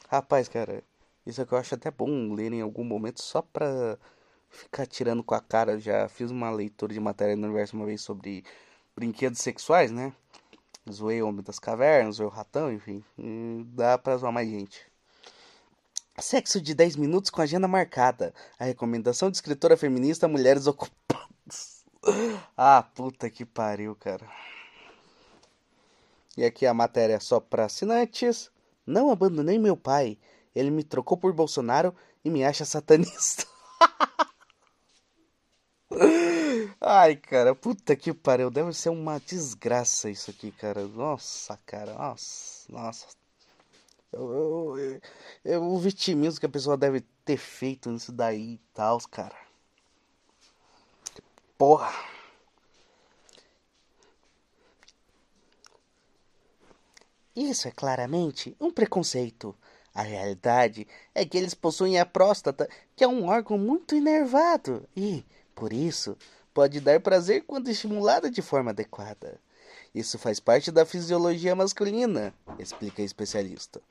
Rapaz, 0.09 0.47
cara, 0.49 0.83
isso 1.25 1.41
é 1.41 1.45
que 1.45 1.53
eu 1.53 1.57
acho 1.57 1.75
até 1.75 1.91
bom 1.91 2.33
ler 2.33 2.51
em 2.51 2.61
algum 2.61 2.83
momento 2.83 3.21
só 3.21 3.41
pra 3.41 3.97
ficar 4.49 4.85
tirando 4.85 5.23
com 5.23 5.35
a 5.35 5.41
cara. 5.41 5.79
Já 5.79 6.09
fiz 6.09 6.31
uma 6.31 6.49
leitura 6.49 6.93
de 6.93 6.99
matéria 6.99 7.35
no 7.35 7.45
universo 7.45 7.75
uma 7.75 7.85
vez 7.85 8.01
sobre 8.01 8.43
brinquedos 8.95 9.39
sexuais, 9.39 9.91
né? 9.91 10.13
Zoei 10.91 11.21
o 11.21 11.27
Homem 11.27 11.43
das 11.43 11.59
Cavernas, 11.59 12.15
zoei 12.15 12.27
o 12.27 12.31
Ratão, 12.31 12.71
enfim. 12.71 13.03
dá 13.75 13.97
pra 13.97 14.17
zoar 14.17 14.33
mais 14.33 14.49
gente. 14.49 14.88
Sexo 16.21 16.59
de 16.61 16.73
10 16.73 16.95
minutos 16.95 17.29
com 17.29 17.41
agenda 17.41 17.67
marcada. 17.67 18.33
A 18.57 18.65
recomendação 18.65 19.29
de 19.29 19.37
escritora 19.37 19.77
feminista 19.77 20.27
Mulheres 20.27 20.67
Ocupadas. 20.67 21.79
Ah, 22.55 22.81
puta 22.81 23.29
que 23.29 23.45
pariu, 23.45 23.93
cara. 23.95 24.25
E 26.37 26.45
aqui 26.45 26.65
a 26.65 26.73
matéria 26.73 27.19
só 27.19 27.39
para 27.39 27.65
assinantes. 27.65 28.49
Não 28.85 29.11
abandonei 29.11 29.59
meu 29.59 29.75
pai. 29.75 30.17
Ele 30.55 30.71
me 30.71 30.83
trocou 30.83 31.17
por 31.17 31.33
Bolsonaro 31.33 31.93
e 32.23 32.29
me 32.29 32.43
acha 32.43 32.63
satanista. 32.63 33.45
Ai, 36.79 37.17
cara, 37.17 37.53
puta 37.53 37.95
que 37.95 38.13
pariu. 38.13 38.49
Deve 38.49 38.73
ser 38.73 38.89
uma 38.89 39.19
desgraça 39.19 40.09
isso 40.09 40.31
aqui, 40.31 40.51
cara. 40.51 40.87
Nossa, 40.87 41.59
cara, 41.65 41.93
nossa, 41.93 42.71
nossa. 42.71 43.18
Eu, 44.11 44.77
eu, 44.77 45.01
eu, 45.45 45.63
o 45.63 45.77
vitimismo 45.77 46.39
que 46.39 46.45
a 46.45 46.49
pessoa 46.49 46.75
deve 46.75 47.01
ter 47.23 47.37
feito 47.37 47.91
nisso 47.91 48.11
daí 48.11 48.53
e 48.53 48.61
tal, 48.73 48.99
cara. 49.09 49.37
Porra. 51.57 51.93
Isso 57.35 57.67
é 57.67 57.71
claramente 57.71 58.55
um 58.59 58.71
preconceito. 58.71 59.55
A 59.93 60.01
realidade 60.01 60.87
é 61.13 61.25
que 61.25 61.37
eles 61.37 61.53
possuem 61.53 61.99
a 61.99 62.05
próstata, 62.05 62.69
que 62.95 63.03
é 63.03 63.07
um 63.07 63.25
órgão 63.27 63.57
muito 63.57 63.95
inervado 63.95 64.87
e, 64.95 65.25
por 65.53 65.71
isso, 65.71 66.17
pode 66.53 66.79
dar 66.79 66.99
prazer 66.99 67.43
quando 67.45 67.69
estimulada 67.69 68.29
de 68.29 68.41
forma 68.41 68.71
adequada. 68.71 69.39
Isso 69.93 70.17
faz 70.17 70.39
parte 70.39 70.71
da 70.71 70.85
fisiologia 70.85 71.55
masculina, 71.55 72.33
explica 72.57 73.01
a 73.01 73.05
especialista. 73.05 73.81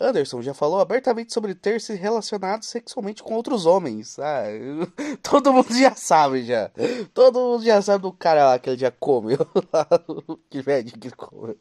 Anderson 0.00 0.40
já 0.40 0.54
falou 0.54 0.80
abertamente 0.80 1.32
sobre 1.32 1.54
ter 1.54 1.78
se 1.80 1.94
relacionado 1.94 2.64
sexualmente 2.64 3.22
com 3.22 3.34
outros 3.34 3.66
homens. 3.66 4.18
Ah, 4.18 4.44
todo 5.22 5.52
mundo 5.52 5.72
já 5.76 5.94
sabe 5.94 6.42
já. 6.42 6.70
Todo 7.12 7.38
mundo 7.38 7.62
já 7.62 7.82
sabe 7.82 8.02
do 8.02 8.12
cara 8.12 8.46
lá 8.46 8.58
que 8.58 8.70
ele 8.70 8.78
já 8.78 8.90
comeu. 8.90 9.38
que 10.48 10.62
velho 10.62 10.90
que 10.90 11.10
comeu. 11.10 11.56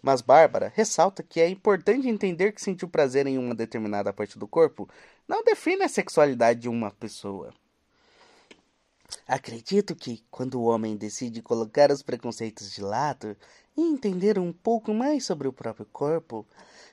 Mas 0.00 0.20
Bárbara 0.20 0.72
ressalta 0.72 1.24
que 1.24 1.40
é 1.40 1.48
importante 1.48 2.08
entender 2.08 2.52
que 2.52 2.62
sentir 2.62 2.86
prazer 2.86 3.26
em 3.26 3.36
uma 3.36 3.54
determinada 3.54 4.12
parte 4.12 4.38
do 4.38 4.46
corpo 4.46 4.88
não 5.26 5.42
define 5.42 5.82
a 5.82 5.88
sexualidade 5.88 6.60
de 6.60 6.68
uma 6.68 6.92
pessoa. 6.92 7.52
Acredito 9.26 9.96
que, 9.96 10.22
quando 10.30 10.60
o 10.60 10.64
homem 10.64 10.96
decide 10.96 11.42
colocar 11.42 11.90
os 11.90 12.02
preconceitos 12.02 12.70
de 12.70 12.80
lado 12.80 13.36
e 13.76 13.82
entender 13.82 14.38
um 14.38 14.52
pouco 14.52 14.94
mais 14.94 15.24
sobre 15.24 15.48
o 15.48 15.52
próprio 15.52 15.86
corpo, 15.86 16.46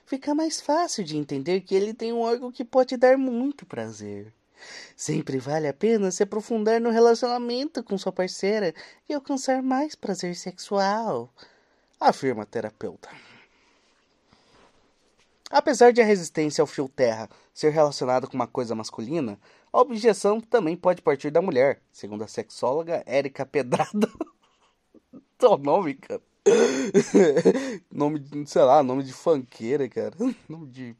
fica 0.04 0.34
mais 0.34 0.60
fácil 0.60 1.04
de 1.04 1.16
entender 1.16 1.60
que 1.60 1.74
ele 1.74 1.94
tem 1.94 2.12
um 2.12 2.20
órgão 2.20 2.52
que 2.52 2.64
pode 2.64 2.96
dar 2.96 3.16
muito 3.16 3.66
prazer. 3.66 4.32
Sempre 4.96 5.38
vale 5.38 5.68
a 5.68 5.74
pena 5.74 6.10
se 6.10 6.22
aprofundar 6.22 6.80
no 6.80 6.90
relacionamento 6.90 7.82
com 7.82 7.98
sua 7.98 8.12
parceira 8.12 8.74
e 9.08 9.12
alcançar 9.12 9.62
mais 9.62 9.94
prazer 9.94 10.36
sexual, 10.36 11.32
afirma 12.00 12.42
a 12.42 12.46
terapeuta. 12.46 13.08
Apesar 15.50 15.92
de 15.92 16.00
a 16.00 16.04
resistência 16.04 16.62
ao 16.62 16.66
fio 16.66 16.88
terra 16.88 17.28
ser 17.52 17.70
relacionada 17.70 18.26
com 18.26 18.34
uma 18.34 18.46
coisa 18.46 18.74
masculina, 18.74 19.38
a 19.72 19.80
objeção 19.80 20.40
também 20.40 20.76
pode 20.76 21.02
partir 21.02 21.30
da 21.30 21.42
mulher, 21.42 21.80
segundo 21.92 22.24
a 22.24 22.28
sexóloga 22.28 23.02
Érica 23.06 23.44
Pedrada. 23.44 24.08
Seu 25.38 25.58
nome, 25.58 25.94
cara. 25.94 26.22
nome 27.90 28.18
de, 28.18 28.46
sei 28.46 28.62
lá, 28.62 28.82
nome 28.82 29.02
de 29.02 29.12
fanqueira, 29.12 29.88
cara. 29.88 30.14
Nome 30.48 30.66
de. 30.68 30.96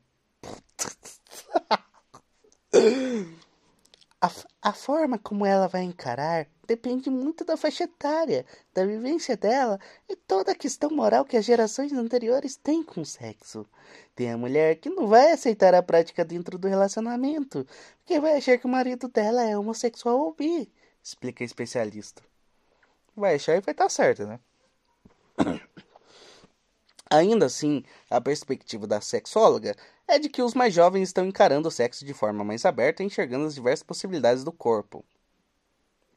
A, 4.20 4.30
a 4.62 4.72
forma 4.72 5.18
como 5.18 5.44
ela 5.44 5.68
vai 5.68 5.82
encarar 5.82 6.48
depende 6.66 7.10
muito 7.10 7.44
da 7.44 7.58
faixa 7.58 7.84
etária, 7.84 8.46
da 8.72 8.86
vivência 8.86 9.36
dela 9.36 9.78
e 10.08 10.16
toda 10.16 10.52
a 10.52 10.54
questão 10.54 10.90
moral 10.90 11.26
que 11.26 11.36
as 11.36 11.44
gerações 11.44 11.92
anteriores 11.92 12.56
têm 12.56 12.82
com 12.82 13.02
o 13.02 13.06
sexo. 13.06 13.66
Tem 14.14 14.32
a 14.32 14.38
mulher 14.38 14.76
que 14.76 14.88
não 14.88 15.06
vai 15.06 15.32
aceitar 15.32 15.74
a 15.74 15.82
prática 15.82 16.24
dentro 16.24 16.56
do 16.58 16.68
relacionamento, 16.68 17.66
porque 17.98 18.18
vai 18.18 18.38
achar 18.38 18.56
que 18.58 18.66
o 18.66 18.70
marido 18.70 19.08
dela 19.08 19.44
é 19.44 19.58
homossexual 19.58 20.18
ou 20.18 20.32
bi, 20.32 20.72
explica 21.02 21.44
a 21.44 21.46
especialista. 21.46 22.22
Vai 23.14 23.34
achar 23.34 23.56
e 23.56 23.60
vai 23.60 23.72
estar 23.72 23.84
tá 23.84 23.90
certo, 23.90 24.26
né? 24.26 24.40
Ainda 27.10 27.46
assim, 27.46 27.84
a 28.10 28.20
perspectiva 28.20 28.86
da 28.86 29.00
sexóloga 29.00 29.76
é 30.08 30.18
de 30.18 30.28
que 30.28 30.42
os 30.42 30.54
mais 30.54 30.74
jovens 30.74 31.08
estão 31.08 31.24
encarando 31.24 31.68
o 31.68 31.70
sexo 31.70 32.04
de 32.04 32.12
forma 32.12 32.44
mais 32.44 32.64
aberta 32.64 33.02
e 33.02 33.06
enxergando 33.06 33.46
as 33.46 33.54
diversas 33.54 33.82
possibilidades 33.82 34.42
do 34.42 34.52
corpo. 34.52 35.04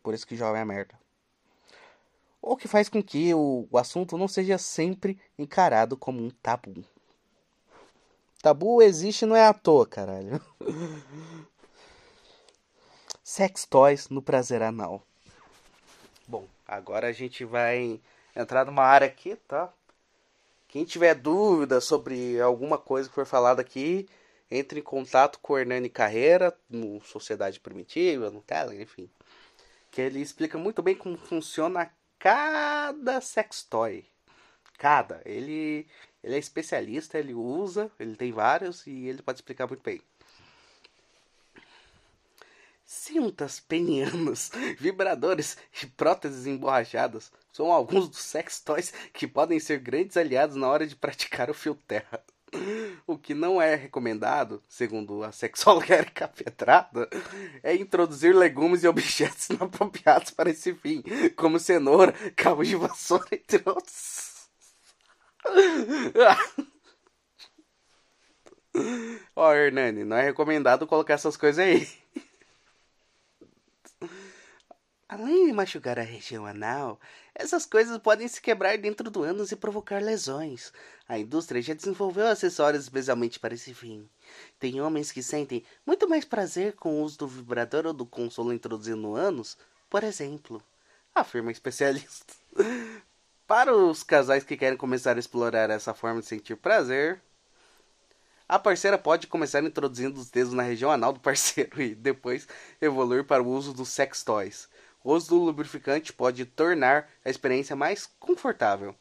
Por 0.01 0.13
isso 0.13 0.25
que 0.25 0.35
jovem 0.35 0.61
é 0.61 0.65
merda. 0.65 0.97
O 2.41 2.55
que 2.55 2.67
faz 2.67 2.87
com 2.87 3.03
que 3.03 3.33
o, 3.33 3.67
o 3.69 3.77
assunto 3.77 4.17
não 4.17 4.27
seja 4.27 4.57
sempre 4.57 5.19
encarado 5.37 5.97
como 5.97 6.23
um 6.23 6.29
tabu. 6.29 6.83
Tabu 8.41 8.81
existe 8.81 9.25
não 9.25 9.35
é 9.35 9.45
à 9.45 9.53
toa, 9.53 9.85
caralho. 9.85 10.41
Sex 13.23 13.65
toys 13.65 14.07
no 14.07 14.21
prazer 14.21 14.61
anal. 14.61 15.03
Bom, 16.27 16.47
agora 16.65 17.07
a 17.07 17.11
gente 17.11 17.43
vai 17.43 17.99
entrar 18.37 18.65
numa 18.65 18.83
área 18.83 19.07
aqui, 19.07 19.35
tá? 19.47 19.71
Quem 20.67 20.85
tiver 20.85 21.15
dúvida 21.15 21.81
sobre 21.81 22.39
alguma 22.39 22.77
coisa 22.77 23.09
que 23.09 23.15
for 23.15 23.25
falada 23.25 23.61
aqui, 23.61 24.07
entre 24.51 24.79
em 24.79 24.83
contato 24.83 25.39
com 25.39 25.53
o 25.53 25.57
Hernani 25.57 25.89
Carreira, 25.89 26.55
no 26.69 27.01
Sociedade 27.01 27.59
Primitiva, 27.59 28.29
no 28.29 28.41
Telegram, 28.41 28.81
enfim. 28.81 29.09
Que 29.89 30.01
ele 30.01 30.21
explica 30.21 30.57
muito 30.57 30.81
bem 30.81 30.95
como 30.95 31.17
funciona 31.17 31.91
cada 32.19 33.19
sextoy. 33.21 34.05
Cada. 34.77 35.21
Ele, 35.25 35.87
ele 36.23 36.35
é 36.35 36.37
especialista, 36.37 37.17
ele 37.17 37.33
usa, 37.33 37.89
ele 37.99 38.15
tem 38.15 38.31
vários 38.31 38.85
e 38.85 39.07
ele 39.07 39.21
pode 39.21 39.39
explicar 39.39 39.67
muito 39.67 39.81
bem. 39.81 40.01
Cintas 42.89 43.59
penianas, 43.59 44.49
vibradores 44.79 45.57
e 45.83 45.85
próteses 45.85 46.47
emborrachadas 46.47 47.29
são 47.51 47.69
alguns 47.69 48.07
dos 48.07 48.23
sex 48.23 48.61
toys 48.61 48.93
que 49.11 49.27
podem 49.27 49.59
ser 49.59 49.79
grandes 49.79 50.15
aliados 50.15 50.55
na 50.55 50.69
hora 50.69 50.87
de 50.87 50.95
praticar 50.95 51.49
o 51.49 51.53
fio 51.53 51.75
terra. 51.75 52.23
O 53.05 53.17
que 53.17 53.33
não 53.33 53.61
é 53.61 53.75
recomendado, 53.75 54.63
segundo 54.69 55.21
a 55.21 55.33
sexóloga 55.33 55.95
Erika 55.97 56.29
Petrada, 56.29 57.09
é 57.61 57.75
introduzir 57.75 58.33
legumes 58.33 58.85
e 58.85 58.87
objetos 58.87 59.49
inapropriados 59.51 60.31
para 60.31 60.49
esse 60.49 60.73
fim, 60.73 61.03
como 61.35 61.59
cenoura, 61.59 62.13
cabo 62.37 62.63
de 62.63 62.77
vassoura, 62.77 63.27
entre 63.33 63.61
outros. 63.65 64.47
Ó, 69.35 69.49
oh, 69.49 69.53
Hernani, 69.53 70.05
não 70.05 70.15
é 70.15 70.23
recomendado 70.23 70.87
colocar 70.87 71.15
essas 71.15 71.35
coisas 71.35 71.59
aí. 71.59 71.87
Além 75.09 75.45
de 75.45 75.53
machucar 75.53 75.97
a 75.97 76.03
região 76.03 76.45
anal, 76.45 76.99
essas 77.33 77.65
coisas 77.65 77.97
podem 77.97 78.27
se 78.27 78.41
quebrar 78.41 78.77
dentro 78.77 79.09
do 79.09 79.23
ânus 79.23 79.53
e 79.53 79.55
provocar 79.55 80.01
lesões. 80.01 80.73
A 81.07 81.17
indústria 81.17 81.61
já 81.61 81.73
desenvolveu 81.73 82.27
acessórios 82.27 82.83
especialmente 82.83 83.39
para 83.39 83.53
esse 83.53 83.73
fim. 83.73 84.09
Tem 84.59 84.81
homens 84.81 85.09
que 85.09 85.23
sentem 85.23 85.63
muito 85.85 86.09
mais 86.09 86.25
prazer 86.25 86.73
com 86.73 86.99
o 86.99 87.03
uso 87.03 87.19
do 87.19 87.27
vibrador 87.27 87.85
ou 87.85 87.93
do 87.93 88.05
consolo 88.05 88.51
introduzido 88.51 88.97
no 88.97 89.15
ânus, 89.15 89.57
por 89.89 90.03
exemplo, 90.03 90.61
afirma 91.15 91.53
especialista. 91.53 92.33
para 93.47 93.73
os 93.73 94.03
casais 94.03 94.43
que 94.43 94.57
querem 94.57 94.77
começar 94.77 95.15
a 95.15 95.19
explorar 95.19 95.69
essa 95.69 95.93
forma 95.93 96.19
de 96.19 96.27
sentir 96.27 96.57
prazer, 96.57 97.21
a 98.49 98.59
parceira 98.59 98.97
pode 98.97 99.27
começar 99.27 99.63
introduzindo 99.63 100.19
os 100.19 100.29
dedos 100.29 100.51
na 100.53 100.63
região 100.63 100.91
anal 100.91 101.13
do 101.13 101.19
parceiro 101.21 101.79
e 101.81 101.95
depois 101.95 102.45
evoluir 102.81 103.23
para 103.23 103.41
o 103.41 103.47
uso 103.47 103.73
dos 103.73 103.87
sex 103.87 104.21
toys. 104.21 104.67
O 105.07 105.13
uso 105.13 105.29
do 105.29 105.37
lubrificante 105.37 106.11
pode 106.11 106.45
tornar 106.45 107.09
a 107.23 107.29
experiência 107.29 107.77
mais 107.77 108.05
confortável. 108.19 108.93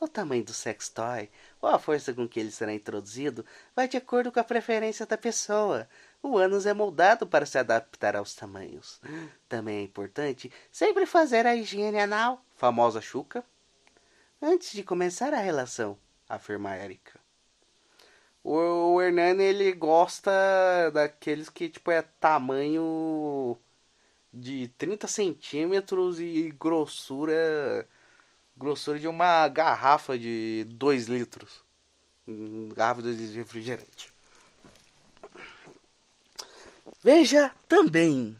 O 0.00 0.08
tamanho 0.08 0.42
do 0.42 0.52
sextoy 0.52 1.30
ou 1.62 1.68
a 1.68 1.78
força 1.78 2.12
com 2.12 2.28
que 2.28 2.40
ele 2.40 2.50
será 2.50 2.74
introduzido 2.74 3.46
vai 3.72 3.86
de 3.86 3.96
acordo 3.96 4.32
com 4.32 4.40
a 4.40 4.42
preferência 4.42 5.06
da 5.06 5.16
pessoa. 5.16 5.88
O 6.20 6.36
ânus 6.36 6.66
é 6.66 6.74
moldado 6.74 7.24
para 7.24 7.46
se 7.46 7.56
adaptar 7.56 8.16
aos 8.16 8.34
tamanhos. 8.34 9.00
Também 9.48 9.78
é 9.78 9.82
importante 9.82 10.50
sempre 10.72 11.06
fazer 11.06 11.46
a 11.46 11.54
higiene 11.54 12.00
anal, 12.00 12.44
famosa 12.56 13.00
chuca, 13.00 13.44
antes 14.42 14.72
de 14.72 14.82
começar 14.82 15.32
a 15.32 15.38
relação, 15.38 15.96
afirma 16.28 16.76
Erika. 16.76 17.20
O 18.42 19.00
Hernani 19.00 19.44
ele 19.44 19.70
gosta 19.70 20.32
daqueles 20.92 21.48
que 21.48 21.68
tipo 21.68 21.92
é 21.92 22.02
tamanho 22.02 23.56
de 24.34 24.68
30 24.76 25.06
centímetros 25.06 26.18
e 26.18 26.50
grossura 26.58 27.86
grossura 28.56 28.98
de 28.98 29.08
uma 29.08 29.48
garrafa 29.48 30.18
de 30.18 30.64
2 30.68 31.06
litros. 31.06 31.64
Garrafa 32.74 33.02
de 33.02 33.36
refrigerante. 33.36 34.12
Veja 37.02 37.50
também. 37.68 38.36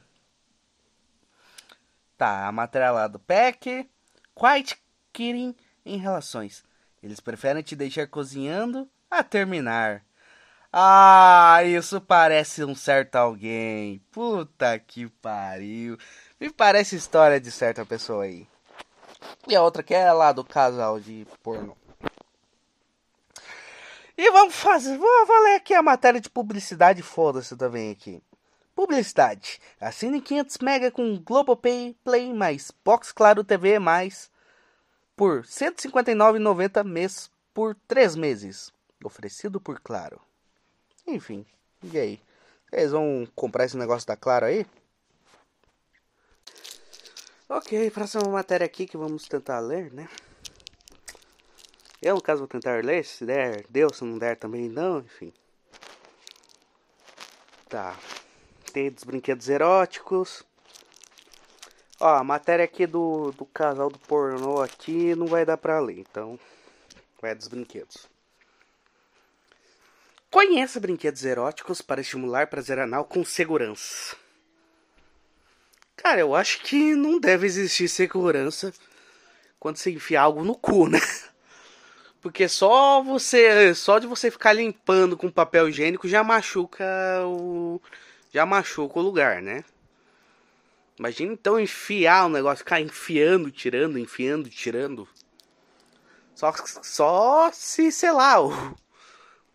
Tá, 2.17 2.47
a 2.47 2.53
matéria 2.53 2.91
lá 2.91 3.07
do 3.07 3.19
PEC. 3.19 3.89
Quite 4.35 4.79
querem 5.13 5.55
em 5.85 5.99
relações. 5.99 6.65
Eles 7.03 7.21
preferem 7.21 7.63
te 7.63 7.77
deixar 7.77 8.07
cozinhando 8.07 8.89
a 9.11 9.23
terminar. 9.23 10.05
Ah, 10.77 11.63
isso 11.65 12.01
parece 12.01 12.65
um 12.65 12.75
certo 12.75 13.15
alguém. 13.15 14.01
Puta 14.11 14.77
que 14.77 15.09
pariu. 15.09 15.97
Me 16.41 16.51
parece 16.53 16.97
história 16.97 17.41
de 17.41 17.49
certa 17.53 17.87
pessoa 17.87 18.25
aí. 18.25 18.45
E 19.47 19.55
a 19.55 19.63
outra 19.63 19.85
que 19.85 19.95
é 19.95 20.13
lá 20.13 20.33
do 20.33 20.43
casal 20.43 20.99
de 20.99 21.29
porno. 21.45 21.77
E 24.19 24.29
vamos 24.33 24.57
fazer. 24.57 24.99
Vou, 24.99 25.27
vou 25.27 25.43
ler 25.45 25.55
aqui 25.55 25.75
a 25.75 25.81
matéria 25.81 26.21
de 26.21 26.29
publicidade. 26.29 27.03
Foda-se 27.03 27.57
também 27.57 27.93
aqui. 27.93 28.21
Publicidade. 28.75 29.61
Assine 29.81 30.21
500 30.21 30.59
mega 30.59 30.91
com 30.91 31.17
Globopay 31.21 31.97
Play 32.03 32.35
mais 32.35 32.73
Box 32.85 33.13
Claro 33.13 33.45
TV 33.45 33.79
mais 33.79 34.29
por 35.15 35.43
R$ 35.43 35.47
159,90 35.47 36.83
mês 36.83 37.31
por 37.55 37.77
3 37.87 38.17
meses. 38.17 38.73
Oferecido 39.05 39.61
por 39.61 39.79
Claro. 39.79 40.21
Enfim, 41.07 41.45
e 41.83 41.99
aí? 41.99 42.21
Vocês 42.71 42.91
vão 42.91 43.27
comprar 43.35 43.65
esse 43.65 43.77
negócio 43.77 44.07
da 44.07 44.17
Claro 44.17 44.47
aí? 44.47 44.67
Ok, 47.49 47.91
próxima 47.91 48.29
matéria 48.29 48.65
aqui 48.65 48.87
que 48.87 48.97
vamos 48.97 49.29
tentar 49.29 49.61
ler, 49.61 49.93
né? 49.93 50.09
Eu, 52.01 52.17
no 52.17 52.23
caso, 52.23 52.41
vou 52.41 52.49
tentar 52.49 52.85
ler, 52.85 53.05
se 53.05 53.25
der, 53.25 53.65
deu, 53.69 53.93
se 53.93 54.05
não 54.05 54.19
der 54.19 54.37
também 54.37 54.69
não, 54.69 54.99
enfim. 55.01 55.33
Tá. 57.69 57.97
Tem 58.73 58.91
dos 58.91 59.05
brinquedos 59.05 59.49
eróticos. 59.49 60.43
Ó, 62.01 62.17
a 62.17 62.25
matéria 62.25 62.65
aqui 62.65 62.87
do, 62.87 63.31
do 63.33 63.47
casal 63.47 63.89
do 63.89 63.99
pornô 63.99 64.61
aqui 64.61 65.15
não 65.15 65.27
vai 65.27 65.45
dar 65.45 65.57
pra 65.57 65.81
ler, 65.81 65.99
então 65.99 66.39
vai 67.23 67.35
dos 67.35 67.49
brinquedos. 67.49 68.09
Conheça 70.35 70.81
brinquedos 70.81 71.25
eróticos 71.25 71.81
para 71.81 72.01
estimular 72.01 72.49
prazer 72.49 72.81
anal 72.81 73.05
com 73.05 73.25
segurança. 73.25 74.17
Cara, 75.95 76.19
eu 76.19 76.35
acho 76.35 76.61
que 76.63 76.97
não 76.97 77.21
deve 77.21 77.47
existir 77.47 77.87
segurança 77.87 78.75
quando 79.61 79.77
você 79.77 79.93
enfia 79.93 80.21
algo 80.21 80.43
no 80.43 80.57
cu, 80.57 80.89
né? 80.89 80.99
Porque 82.21 82.49
só 82.49 83.01
você, 83.01 83.73
só 83.77 84.01
de 84.01 84.09
você 84.09 84.29
ficar 84.29 84.55
limpando 84.55 85.17
com 85.17 85.31
papel 85.31 85.69
higiênico 85.69 86.09
já 86.09 86.25
machuca 86.25 86.85
o 87.25 87.81
já 88.33 88.45
machuca 88.45 88.99
o 88.99 89.03
lugar, 89.03 89.41
né? 89.41 89.63
Imagina 90.99 91.33
então 91.33 91.61
enfiar 91.61 92.27
o 92.27 92.29
negócio, 92.29 92.65
ficar 92.65 92.81
enfiando, 92.81 93.53
tirando, 93.53 94.01
enfiando, 94.01 94.51
tirando. 94.51 95.09
Só, 96.35 96.53
só 96.83 97.53
se, 97.53 97.93
sei 97.93 98.11
lá, 98.11 98.43
o, 98.43 98.75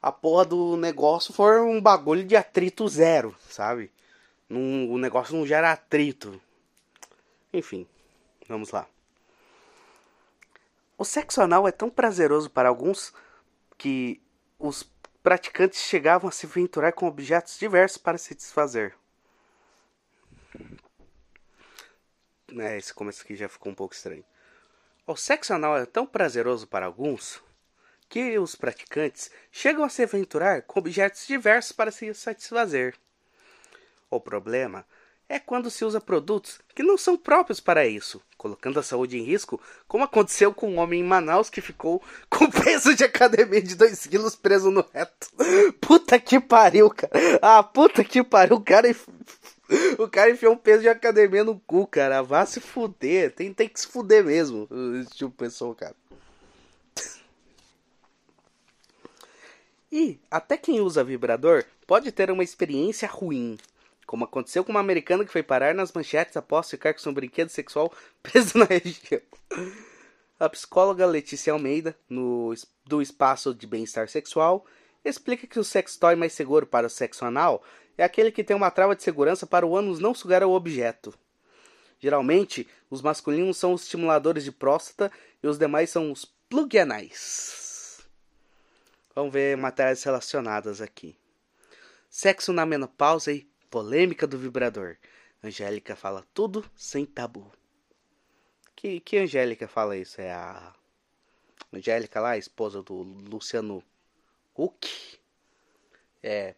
a 0.02 0.12
porra 0.12 0.46
do 0.46 0.78
negócio 0.78 1.34
for 1.34 1.62
um 1.62 1.82
bagulho 1.82 2.24
de 2.24 2.36
atrito 2.36 2.88
zero, 2.88 3.36
sabe? 3.50 3.92
Num, 4.48 4.92
o 4.92 4.98
negócio 4.98 5.36
não 5.36 5.46
gera 5.46 5.72
atrito. 5.72 6.40
Enfim, 7.54 7.86
vamos 8.48 8.72
lá. 8.72 8.88
O 10.98 11.06
sexo 11.06 11.42
anal 11.42 11.68
é 11.68 11.72
tão 11.72 11.90
prazeroso 11.90 12.50
para 12.50 12.70
alguns 12.70 13.14
que 13.78 14.22
os 14.58 14.84
praticantes 15.24 15.82
chegavam 15.82 16.30
a 16.30 16.32
se 16.32 16.46
aventurar 16.46 16.92
com 16.92 17.08
objetos 17.08 17.58
diversos 17.58 17.98
para 17.98 18.18
se 18.18 18.36
desfazer. 18.36 18.96
É, 22.58 22.78
esse 22.78 22.94
começo 22.94 23.22
aqui 23.22 23.36
já 23.36 23.48
ficou 23.48 23.72
um 23.72 23.76
pouco 23.76 23.94
estranho. 23.94 24.26
O 25.06 25.16
sexo 25.16 25.54
anal 25.54 25.78
é 25.78 25.86
tão 25.86 26.06
prazeroso 26.06 26.68
para 26.68 26.86
alguns 26.86 27.42
que 28.10 28.38
os 28.39 28.56
praticantes 28.56 29.30
chegam 29.52 29.84
a 29.86 29.89
se 29.89 30.04
aventurar 30.04 30.63
com 30.63 30.80
objetos 30.80 31.28
diversos 31.28 31.72
para 31.72 31.91
se 31.91 32.12
satisfazer. 32.13 32.95
O 34.10 34.19
problema 34.19 34.84
é 35.30 35.38
quando 35.38 35.69
se 35.69 35.86
usa 35.86 36.02
produtos 36.02 36.60
que 36.74 36.82
não 36.82 36.98
são 36.98 37.15
próprios 37.15 37.60
para 37.60 37.86
isso, 37.86 38.19
colocando 38.36 38.80
a 38.80 38.84
saúde 38.84 39.19
em 39.19 39.24
risco, 39.24 39.62
como 39.88 40.04
aconteceu 40.04 40.52
com 40.52 40.72
um 40.72 40.80
homem 40.80 41.02
em 41.02 41.04
Manaus 41.04 41.52
que 41.52 41.62
ficou 41.62 42.02
com 42.28 42.50
peso 42.50 42.95
de 42.95 43.04
academia 43.04 43.62
de 43.62 43.76
2 43.76 44.08
quilos 44.08 44.36
preso 44.36 44.72
no 44.72 44.84
reto. 44.91 45.30
Puta 45.80 46.17
que 46.17 46.39
pariu, 46.39 46.89
cara. 46.89 47.13
Ah, 47.41 47.62
puta 47.62 48.04
que 48.04 48.24
pariu, 48.24 48.56
o 48.58 48.62
cara 48.62 48.88
o 50.00 50.08
cara 50.08 50.32
enfiou 50.32 50.54
um 50.54 50.58
peso 50.58 50.82
de 50.82 50.89
academia 50.89 51.43
no 51.43 51.60
cu, 51.60 51.86
cara. 51.86 52.24
Vá 52.24 52.43
se 52.43 52.60
fuder. 52.60 53.32
Tem, 53.36 53.54
tem 53.54 53.69
que 53.69 53.80
se 53.80 53.88
fuder 53.88 54.26
mesmo. 54.26 54.67
Esse 55.00 55.12
tipo 55.12 55.30
de 55.30 55.38
pessoa, 55.38 55.76
cara. 55.76 55.95
E 59.91 60.19
até 60.30 60.56
quem 60.56 60.80
usa 60.82 61.04
vibrador 61.04 61.65
pode 61.88 62.12
ter 62.12 62.30
uma 62.30 62.43
experiência 62.43 63.08
ruim. 63.08 63.58
Como 64.06 64.25
aconteceu 64.25 64.63
com 64.63 64.71
uma 64.71 64.80
americana 64.80 65.25
que 65.25 65.32
foi 65.32 65.43
parar 65.43 65.73
nas 65.73 65.91
manchetes 65.91 66.38
após 66.38 66.69
ficar 66.69 66.93
com 66.93 66.99
seu 66.99 67.12
brinquedo 67.12 67.49
sexual 67.49 67.91
preso 68.21 68.58
na 68.58 68.65
região. 68.65 69.21
A 70.39 70.47
psicóloga 70.47 71.06
Letícia 71.06 71.54
Almeida, 71.54 71.97
no, 72.08 72.54
do 72.86 73.02
Espaço 73.02 73.54
de 73.54 73.67
Bem-Estar 73.67 74.08
Sexual, 74.08 74.65
explica 75.04 75.45
que 75.45 75.60
o 75.60 75.63
sextoy 75.63 76.15
mais 76.15 76.34
seguro 76.34 76.65
para 76.65 76.88
o 76.88 76.89
sexo 76.89 77.25
anal 77.25 77.63
é 77.97 78.04
aquele 78.04 78.32
que 78.32 78.43
tem 78.43 78.56
uma 78.56 78.71
trava 78.71 78.95
de 78.95 79.04
segurança 79.04 79.45
para 79.45 79.65
o 79.65 79.75
ânus 79.75 79.99
não 79.99 80.13
sugar 80.13 80.43
o 80.43 80.52
objeto. 80.52 81.13
Geralmente, 81.99 82.65
os 82.89 83.02
masculinos 83.02 83.58
são 83.58 83.73
os 83.73 83.84
estimuladores 83.84 84.43
de 84.45 84.52
próstata 84.52 85.12
e 85.43 85.47
os 85.47 85.58
demais 85.58 85.89
são 85.89 86.12
os 86.12 86.23
plug 86.49 86.80
anais. 86.80 87.59
Vamos 89.20 89.34
ver 89.34 89.58
matérias 89.58 90.02
relacionadas 90.02 90.80
aqui. 90.80 91.14
Sexo 92.10 92.54
na 92.54 92.66
menopausa 92.66 93.34
e 93.34 93.42
polêmica 93.70 94.26
do 94.26 94.38
vibrador. 94.38 94.96
Angélica 95.44 95.94
fala 95.94 96.26
tudo 96.34 96.64
sem 96.74 97.06
tabu. 97.06 97.52
Que, 98.78 99.02
que 99.02 99.18
Angélica 99.18 99.68
fala 99.68 99.98
isso? 99.98 100.22
É 100.22 100.32
a 100.32 100.74
Angélica 101.74 102.22
lá, 102.22 102.30
a 102.30 102.38
esposa 102.38 102.82
do 102.82 102.94
Luciano 102.94 103.84
Huck? 104.58 104.88
É 106.24 106.56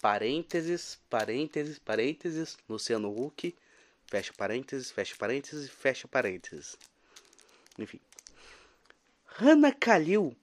parênteses, 0.00 1.00
parênteses, 1.10 1.80
parênteses, 1.80 2.56
Luciano 2.68 3.10
Huck, 3.10 3.52
fecha 4.06 4.32
parênteses, 4.34 4.88
fecha 4.88 5.16
parênteses, 5.16 5.68
fecha 5.68 6.06
parênteses. 6.06 6.78
Enfim. 7.76 8.00
Hannah 9.24 9.72
Kalil 9.72 10.36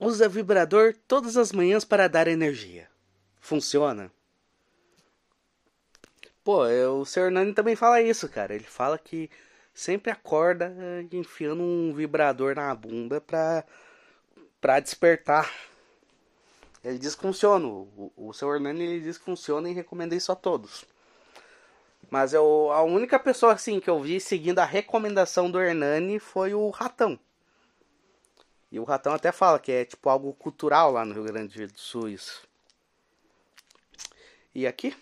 usa 0.00 0.28
vibrador 0.28 0.94
todas 1.06 1.36
as 1.36 1.52
manhãs 1.52 1.84
para 1.84 2.08
dar 2.08 2.26
energia. 2.26 2.88
Funciona? 3.40 4.10
Pô, 6.42 6.64
o 6.64 7.04
Sr. 7.04 7.26
Hernani 7.26 7.52
também 7.52 7.76
fala 7.76 8.00
isso, 8.00 8.28
cara. 8.28 8.54
Ele 8.54 8.64
fala 8.64 8.98
que 8.98 9.30
sempre 9.72 10.10
acorda 10.10 10.74
eh, 10.76 11.06
enfiando 11.12 11.62
um 11.62 11.92
vibrador 11.94 12.56
na 12.56 12.74
bunda 12.74 13.20
pra, 13.20 13.62
pra 14.60 14.80
despertar 14.80 15.48
ele 16.82 16.98
diz 16.98 17.14
que 17.14 17.22
funciona. 17.22 17.66
O, 17.66 18.12
o 18.16 18.32
Hernani 18.32 18.82
ele 18.82 19.00
diz 19.00 19.18
que 19.18 19.24
funciona 19.24 19.68
e 19.68 19.74
recomenda 19.74 20.14
isso 20.14 20.32
a 20.32 20.36
todos. 20.36 20.84
Mas 22.10 22.32
eu, 22.32 22.70
a 22.72 22.82
única 22.82 23.18
pessoa 23.18 23.52
assim 23.52 23.78
que 23.78 23.88
eu 23.88 24.00
vi 24.00 24.18
seguindo 24.18 24.58
a 24.58 24.64
recomendação 24.64 25.50
do 25.50 25.60
Hernani 25.60 26.18
foi 26.18 26.54
o 26.54 26.70
Ratão. 26.70 27.18
E 28.70 28.78
o 28.78 28.84
Ratão 28.84 29.12
até 29.12 29.32
fala 29.32 29.58
que 29.58 29.72
é 29.72 29.84
tipo 29.84 30.08
algo 30.08 30.32
cultural 30.34 30.92
lá 30.92 31.04
no 31.04 31.14
Rio 31.14 31.24
Grande 31.24 31.66
do 31.66 31.78
Sul 31.78 32.08
isso. 32.08 32.48
E 34.54 34.66
aqui, 34.66 34.96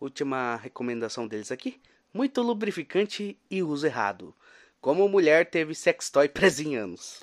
última 0.00 0.56
recomendação 0.56 1.26
deles 1.26 1.50
aqui, 1.50 1.80
muito 2.12 2.42
lubrificante 2.42 3.38
e 3.50 3.62
uso 3.62 3.86
errado. 3.86 4.34
Como 4.80 5.08
mulher 5.08 5.50
teve 5.50 5.74
sextoy 5.74 6.28
preso 6.30 6.62
em 6.62 6.76
anos. 6.76 7.22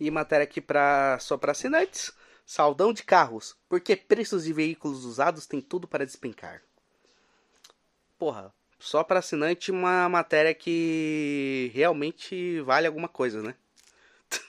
E 0.00 0.10
matéria 0.10 0.44
aqui 0.44 0.60
pra, 0.60 1.18
só 1.20 1.36
para 1.36 1.52
assinantes. 1.52 2.12
Saldão 2.44 2.92
de 2.92 3.04
carros. 3.04 3.56
Porque 3.68 3.94
preços 3.94 4.44
de 4.44 4.52
veículos 4.52 5.04
usados 5.04 5.46
tem 5.46 5.60
tudo 5.60 5.86
para 5.86 6.04
despencar. 6.04 6.62
Porra, 8.18 8.52
só 8.82 9.04
para 9.04 9.20
assinante 9.20 9.70
uma 9.70 10.08
matéria 10.08 10.52
que 10.52 11.70
realmente 11.72 12.60
vale 12.62 12.88
alguma 12.88 13.08
coisa, 13.08 13.40
né? 13.40 13.54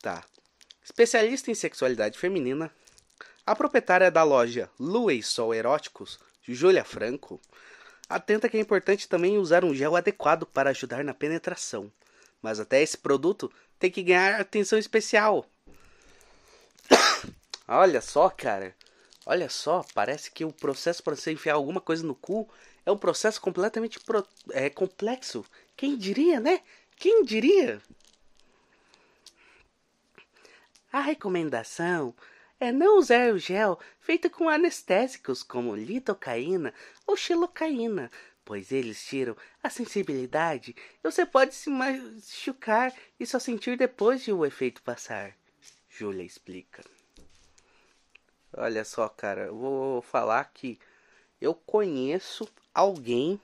tá. 0.00 0.22
Especialista 0.84 1.50
em 1.50 1.54
sexualidade 1.54 2.16
feminina, 2.16 2.72
a 3.44 3.56
proprietária 3.56 4.08
da 4.08 4.22
loja 4.22 4.70
Lua 4.78 5.12
e 5.12 5.20
Sol 5.20 5.52
Eróticos, 5.52 6.20
Júlia 6.46 6.84
Franco, 6.84 7.40
atenta 8.08 8.48
que 8.48 8.56
é 8.56 8.60
importante 8.60 9.08
também 9.08 9.36
usar 9.36 9.64
um 9.64 9.74
gel 9.74 9.96
adequado 9.96 10.46
para 10.46 10.70
ajudar 10.70 11.02
na 11.02 11.12
penetração. 11.12 11.92
Mas 12.40 12.60
até 12.60 12.80
esse 12.80 12.96
produto 12.96 13.50
tem 13.80 13.90
que 13.90 14.02
ganhar 14.02 14.40
atenção 14.40 14.78
especial. 14.78 15.44
Olha 17.66 18.00
só, 18.00 18.30
cara. 18.30 18.76
Olha 19.26 19.50
só, 19.50 19.84
parece 19.92 20.30
que 20.30 20.44
o 20.44 20.52
processo 20.52 21.02
para 21.02 21.16
você 21.16 21.32
enfiar 21.32 21.54
alguma 21.54 21.80
coisa 21.80 22.06
no 22.06 22.14
cu 22.14 22.48
é 22.88 22.90
um 22.92 22.96
processo 22.96 23.38
completamente 23.38 24.00
pro, 24.00 24.26
é, 24.50 24.70
complexo. 24.70 25.44
Quem 25.76 25.94
diria, 25.94 26.40
né? 26.40 26.62
Quem 26.96 27.22
diria? 27.22 27.82
A 30.90 31.00
recomendação 31.02 32.14
é 32.58 32.72
não 32.72 32.96
usar 32.96 33.34
o 33.34 33.38
gel 33.38 33.78
feito 34.00 34.30
com 34.30 34.48
anestésicos 34.48 35.42
como 35.42 35.76
lidocaína 35.76 36.72
ou 37.06 37.14
xilocaína, 37.14 38.10
pois 38.42 38.72
eles 38.72 39.04
tiram 39.04 39.36
a 39.62 39.68
sensibilidade 39.68 40.74
e 40.74 41.02
você 41.02 41.26
pode 41.26 41.54
se 41.54 41.68
machucar 41.68 42.90
e 43.20 43.26
só 43.26 43.38
sentir 43.38 43.76
depois 43.76 44.22
de 44.22 44.32
o 44.32 44.46
efeito 44.46 44.80
passar. 44.82 45.36
Julia 45.90 46.24
explica. 46.24 46.82
Olha 48.56 48.82
só, 48.82 49.10
cara, 49.10 49.42
eu 49.42 49.56
vou 49.58 50.00
falar 50.00 50.42
que 50.54 50.78
eu 51.38 51.54
conheço 51.54 52.48
alguém 52.74 53.40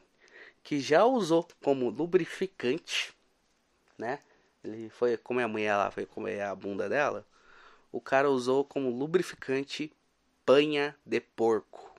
que 0.62 0.80
já 0.80 1.04
usou 1.04 1.46
como 1.62 1.90
lubrificante, 1.90 3.14
né? 3.98 4.20
Ele 4.62 4.88
foi 4.88 5.16
comer 5.16 5.42
a 5.42 5.48
mulher 5.48 5.76
lá, 5.76 5.90
foi 5.90 6.06
comer 6.06 6.40
a 6.40 6.54
bunda 6.54 6.88
dela. 6.88 7.26
O 7.92 8.00
cara 8.00 8.30
usou 8.30 8.64
como 8.64 8.90
lubrificante 8.90 9.92
panha 10.44 10.96
de 11.04 11.20
porco. 11.20 11.94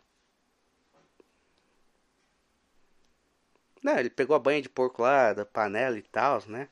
Não, 3.83 3.99
ele 3.99 4.09
pegou 4.09 4.35
a 4.35 4.39
banha 4.39 4.61
de 4.61 4.67
porco 4.69 5.03
lá, 5.03 5.31
da 5.31 5.45
panela 5.45 5.95
e 5.97 6.01
tal, 6.01 6.41
né? 6.47 6.67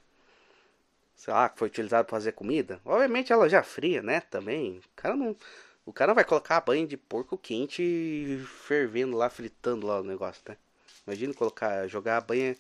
Sei 1.16 1.32
lá, 1.32 1.48
que 1.48 1.60
foi 1.60 1.68
utilizado 1.68 2.06
para 2.06 2.18
fazer 2.18 2.32
comida. 2.32 2.82
Obviamente 2.84 3.32
ela 3.32 3.48
já 3.48 3.62
fria, 3.62 4.02
né? 4.02 4.20
Também. 4.20 4.80
O 4.80 4.84
cara 4.96 5.16
não. 5.16 5.36
O 5.86 5.92
cara 5.92 6.14
vai 6.14 6.24
colocar 6.24 6.58
a 6.58 6.62
banha 6.62 6.88
de 6.88 6.96
porco 6.96 7.38
quente 7.38 8.42
fervendo 8.66 9.18
lá, 9.18 9.30
fritando 9.30 9.86
lá 9.86 10.00
o 10.00 10.04
negócio, 10.04 10.42
né? 10.48 10.58
Imagina 11.06 11.34
colocar, 11.34 11.88
jogar 11.88 12.18
a 12.18 12.22
banha 12.22 12.56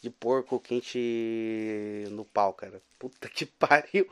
de 0.00 0.08
porco 0.08 0.60
quente 0.60 2.04
no 2.10 2.24
pau, 2.24 2.52
cara. 2.54 2.80
Puta 2.98 3.28
que 3.28 3.44
pariu. 3.58 4.08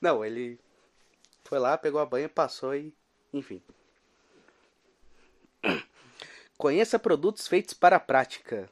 Não, 0.00 0.24
ele 0.24 0.58
foi 1.44 1.58
lá, 1.58 1.76
pegou 1.78 2.00
a 2.00 2.06
banha, 2.06 2.28
passou 2.28 2.74
e. 2.74 2.94
Enfim. 3.32 3.62
Conheça 6.58 6.98
produtos 6.98 7.48
feitos 7.48 7.74
para 7.74 7.96
a 7.96 8.00
prática. 8.00 8.70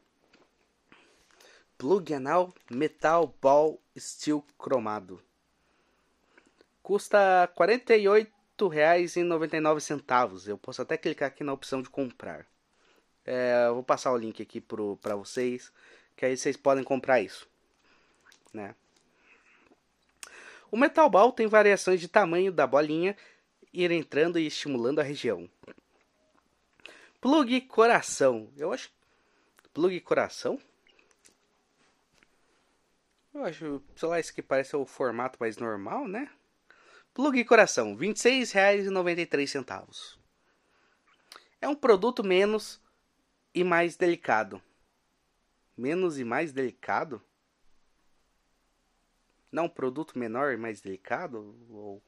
Plug 1.79 2.12
anal 2.12 2.55
Metal 2.70 3.35
Ball 3.40 3.81
Steel 3.98 4.44
cromado. 4.59 5.22
Custa 6.90 7.44
R$ 7.57 7.66
48,99. 8.59 10.48
Eu 10.48 10.59
posso 10.59 10.83
até 10.83 10.96
clicar 10.96 11.29
aqui 11.29 11.44
na 11.44 11.53
opção 11.53 11.81
de 11.83 11.88
comprar. 11.88 12.44
É, 13.24 13.70
vou 13.70 13.85
passar 13.85 14.11
o 14.11 14.16
link 14.16 14.42
aqui 14.42 14.61
para 14.61 15.14
vocês, 15.14 15.72
que 16.16 16.26
aí 16.26 16.37
vocês 16.37 16.57
podem 16.57 16.83
comprar 16.83 17.20
isso. 17.20 17.48
Né? 18.53 18.74
O 20.68 20.76
Metal 20.76 21.09
Ball 21.09 21.31
tem 21.31 21.46
variações 21.46 22.00
de 22.00 22.09
tamanho 22.09 22.50
da 22.50 22.66
bolinha 22.66 23.16
ir 23.72 23.92
entrando 23.92 24.37
e 24.37 24.48
estimulando 24.48 24.98
a 24.98 25.05
região. 25.05 25.48
Plug 27.20 27.61
coração. 27.68 28.50
Eu 28.57 28.72
acho. 28.72 28.90
Plug 29.72 30.00
coração? 30.00 30.59
Eu 33.33 33.44
acho, 33.44 33.81
sei 33.94 34.09
lá, 34.09 34.18
isso 34.18 34.35
que 34.35 34.42
parece 34.42 34.74
o 34.74 34.85
formato 34.85 35.38
mais 35.38 35.57
normal, 35.57 36.09
né? 36.09 36.29
Plug 37.12 37.44
coração, 37.44 37.94
R$ 37.94 38.09
26,93. 38.09 40.18
É 41.61 41.68
um 41.68 41.75
produto 41.75 42.25
menos 42.25 42.81
e 43.55 43.62
mais 43.64 43.96
delicado. 43.96 44.62
Menos 45.77 46.18
e 46.18 46.25
mais 46.25 46.53
delicado? 46.53 47.23
Não, 49.51 49.68
produto 49.68 50.18
menor 50.18 50.53
e 50.53 50.57
mais 50.57 50.81
delicado? 50.81 51.57
Ou 51.68 52.03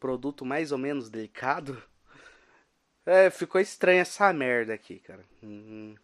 produto 0.00 0.44
mais 0.44 0.72
ou 0.72 0.78
menos 0.78 1.10
delicado? 1.10 1.82
É, 3.08 3.30
ficou 3.30 3.60
estranha 3.60 4.00
essa 4.00 4.32
merda 4.32 4.74
aqui, 4.74 4.98
cara. 4.98 5.24
Hum. 5.40 5.94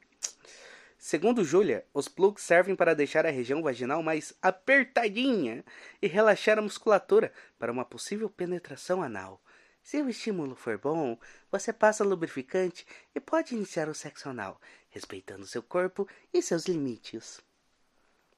Segundo 1.04 1.42
Julia, 1.42 1.84
os 1.92 2.06
plugs 2.06 2.44
servem 2.44 2.76
para 2.76 2.94
deixar 2.94 3.26
a 3.26 3.30
região 3.30 3.60
vaginal 3.60 4.04
mais 4.04 4.32
apertadinha 4.40 5.64
e 6.00 6.06
relaxar 6.06 6.60
a 6.60 6.62
musculatura 6.62 7.32
para 7.58 7.72
uma 7.72 7.84
possível 7.84 8.30
penetração 8.30 9.02
anal. 9.02 9.42
Se 9.82 10.00
o 10.00 10.08
estímulo 10.08 10.54
for 10.54 10.78
bom, 10.78 11.18
você 11.50 11.72
passa 11.72 12.04
lubrificante 12.04 12.86
e 13.12 13.18
pode 13.18 13.52
iniciar 13.52 13.88
o 13.88 13.94
sexo 13.94 14.28
anal, 14.28 14.60
respeitando 14.90 15.44
seu 15.44 15.60
corpo 15.60 16.06
e 16.32 16.40
seus 16.40 16.66
limites. 16.66 17.42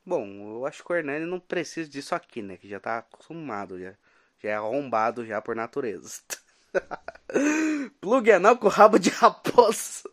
Bom, 0.02 0.26
eu 0.56 0.64
acho 0.64 0.82
que 0.82 0.90
o 0.90 0.96
Hernani 0.96 1.26
não 1.26 1.38
precisa 1.38 1.86
disso 1.86 2.14
aqui, 2.14 2.40
né? 2.40 2.56
Que 2.56 2.66
já 2.66 2.80
tá 2.80 2.96
acostumado, 2.96 3.78
já, 3.78 3.94
já 4.38 4.48
é 4.48 4.54
arrombado 4.54 5.26
já 5.26 5.38
por 5.42 5.54
natureza. 5.54 6.22
Plug 8.00 8.30
anal 8.30 8.56
com 8.56 8.68
rabo 8.68 8.98
de 8.98 9.10
raposa. 9.10 10.08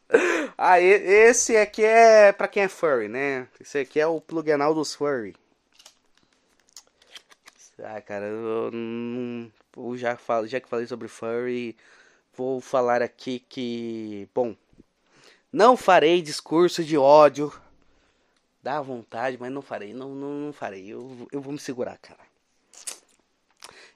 Ah, 0.58 0.80
esse 0.80 1.58
aqui 1.58 1.84
é 1.84 2.32
para 2.32 2.48
quem 2.48 2.64
é 2.64 2.68
furry, 2.68 3.08
né? 3.08 3.48
Esse 3.60 3.80
aqui 3.80 4.00
é 4.00 4.08
o 4.08 4.22
plug 4.22 4.52
anal 4.52 4.74
dos 4.74 4.94
furry. 4.94 5.36
Ah, 7.84 8.00
cara, 8.02 8.26
eu, 8.26 8.72
eu 9.78 9.98
já, 9.98 10.16
falo, 10.16 10.48
já 10.48 10.60
que 10.60 10.70
falei 10.70 10.86
sobre 10.86 11.08
furry, 11.08 11.76
vou 12.36 12.62
falar 12.62 13.02
aqui 13.02 13.40
que, 13.40 14.30
bom, 14.36 14.56
não 15.52 15.76
farei 15.76 16.22
discurso 16.22 16.84
de 16.84 16.98
ódio. 16.98 17.52
Dá 18.62 18.80
vontade, 18.80 19.38
mas 19.40 19.52
não 19.52 19.64
farei, 19.64 19.94
não, 19.94 20.10
não, 20.14 20.30
não 20.30 20.54
farei. 20.54 20.94
Eu, 20.94 21.28
eu 21.32 21.42
vou 21.42 21.52
me 21.52 21.60
segurar, 21.60 21.98
cara. 21.98 22.20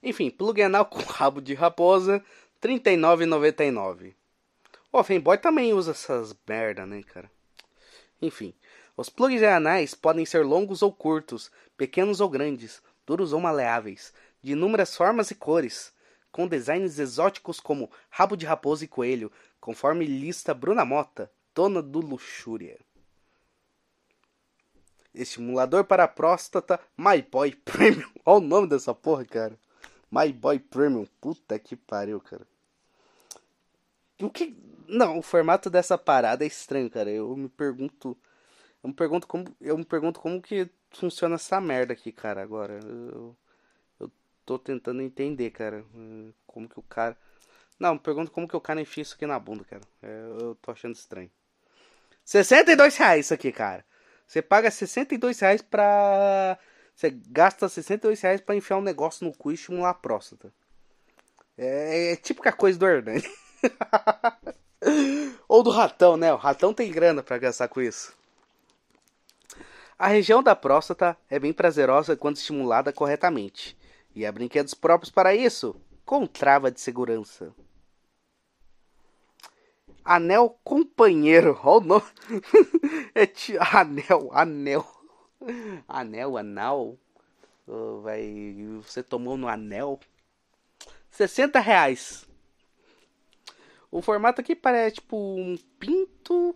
Enfim, 0.02 0.32
plug 0.32 0.62
anal 0.62 0.86
com 0.86 1.00
rabo 1.00 1.42
de 1.42 1.54
raposa 1.54 2.24
39,99. 2.66 4.16
O 4.92 5.04
Fanboy 5.04 5.38
também 5.38 5.72
usa 5.72 5.92
essas 5.92 6.36
merda, 6.48 6.84
né, 6.84 7.04
cara? 7.04 7.30
Enfim, 8.20 8.56
os 8.98 9.08
plugs 9.08 9.44
anais 9.44 9.94
podem 9.94 10.26
ser 10.26 10.44
longos 10.44 10.82
ou 10.82 10.92
curtos, 10.92 11.52
pequenos 11.78 12.20
ou 12.20 12.28
grandes, 12.28 12.82
duros 13.06 13.34
ou 13.34 13.40
maleáveis, 13.40 14.12
de 14.42 14.54
inúmeras 14.54 14.96
formas 14.96 15.30
e 15.30 15.36
cores, 15.36 15.94
com 16.32 16.48
designs 16.48 16.98
exóticos 16.98 17.60
como 17.60 17.92
rabo 18.10 18.36
de 18.36 18.48
raposa 18.48 18.84
e 18.84 18.88
coelho, 18.88 19.32
conforme 19.62 20.06
lista 20.06 20.52
Bruna 20.52 20.84
Mota, 20.84 21.32
dona 21.54 21.84
do 21.84 22.00
Luxúria. 22.00 22.80
Estimulador 25.14 25.84
para 25.84 26.08
próstata 26.08 26.80
My 26.98 27.22
Boy 27.22 27.54
Premium. 27.54 28.10
Olha 28.26 28.38
o 28.38 28.48
nome 28.48 28.68
dessa 28.68 28.96
porra, 28.96 29.24
cara. 29.24 29.56
My 30.10 30.34
Boy 30.34 30.58
Premium. 30.58 31.06
Puta 31.22 31.60
que 31.60 31.76
pariu, 31.76 32.20
cara. 32.20 32.55
O 34.22 34.30
que. 34.30 34.56
Não, 34.88 35.18
o 35.18 35.22
formato 35.22 35.70
dessa 35.70 35.98
parada 35.98 36.44
é 36.44 36.48
estranho, 36.48 36.90
cara. 36.90 37.10
Eu 37.10 37.36
me 37.36 37.50
pergunto. 37.50 38.18
Eu 38.84 38.90
me 38.90 38.94
pergunto 38.96 39.28
como. 39.28 39.46
Eu 39.60 39.78
me 39.78 39.86
pergunto 39.86 40.20
como 40.20 40.42
que 40.42 40.70
funciona 40.92 41.36
essa 41.36 41.60
merda 41.60 41.94
aqui, 41.94 42.12
cara, 42.12 42.42
agora. 42.42 42.80
Eu, 42.84 43.36
eu 44.00 44.12
tô 44.46 44.60
tentando 44.60 45.02
entender, 45.02 45.52
cara. 45.52 45.84
Como 46.48 46.70
que 46.70 46.80
o 46.80 46.84
cara. 46.84 47.18
Não, 47.80 47.96
me 47.96 48.00
pergunto 48.00 48.32
como 48.32 48.48
que 48.48 48.56
o 48.56 48.62
cara 48.62 48.82
enfia 48.82 49.02
isso 49.02 49.16
aqui 49.16 49.26
na 49.26 49.40
bunda, 49.40 49.64
cara. 49.66 49.84
É, 50.02 50.26
eu 50.40 50.56
tô 50.62 50.72
achando 50.72 50.96
estranho. 50.96 51.30
62 52.24 52.98
reais 52.98 53.26
isso 53.26 53.34
aqui, 53.34 53.52
cara. 53.52 53.86
Você 54.28 54.42
paga 54.42 54.72
62 54.72 55.40
reais 55.40 55.62
pra 55.62 56.58
você 56.96 57.10
gasta 57.12 57.68
62 57.68 58.22
reais 58.22 58.42
pra 58.42 58.56
enfiar 58.56 58.78
um 58.78 58.82
negócio 58.82 59.26
no 59.28 59.34
cu 59.34 59.52
e 59.52 59.56
estimular 59.56 59.90
a 59.90 59.94
próstata. 59.94 60.52
É, 61.58 62.14
é 62.14 62.16
típica 62.16 62.54
coisa 62.54 62.80
do 62.80 62.88
Hernani. 62.88 63.24
Ou 65.48 65.64
do 65.64 65.70
ratão, 65.70 66.18
né? 66.18 66.34
O 66.34 66.38
ratão 66.38 66.74
tem 66.74 66.92
grana 66.92 67.24
para 67.24 67.38
gastar 67.38 67.68
com 67.68 67.82
isso. 67.82 68.14
A 69.98 70.08
região 70.08 70.44
da 70.44 70.56
próstata 70.56 71.18
é 71.30 71.40
bem 71.40 71.54
prazerosa 71.54 72.18
quando 72.18 72.36
estimulada 72.36 72.92
corretamente. 72.92 73.78
E 74.14 74.26
há 74.26 74.32
brinquedos 74.32 74.74
próprios 74.74 75.10
para 75.10 75.34
isso, 75.34 75.76
com 76.06 76.28
trava 76.28 76.70
de 76.70 76.82
segurança. 76.82 77.54
Anel 80.04 80.60
companheiro. 80.64 81.60
Olha 81.64 81.78
o 81.78 81.88
nome. 81.88 82.06
é 83.16 83.28
anel, 83.76 84.30
anel. 84.32 84.86
Anel, 85.88 86.38
anal. 86.38 86.98
Oh, 87.68 88.02
vai, 88.02 88.56
você 88.84 89.02
tomou 89.02 89.36
no 89.36 89.48
anel. 89.48 90.00
60 91.10 91.60
reais. 91.60 92.25
O 93.96 94.02
formato 94.02 94.42
aqui 94.42 94.54
parece 94.54 94.96
tipo 94.96 95.16
um 95.16 95.56
pinto 95.80 96.54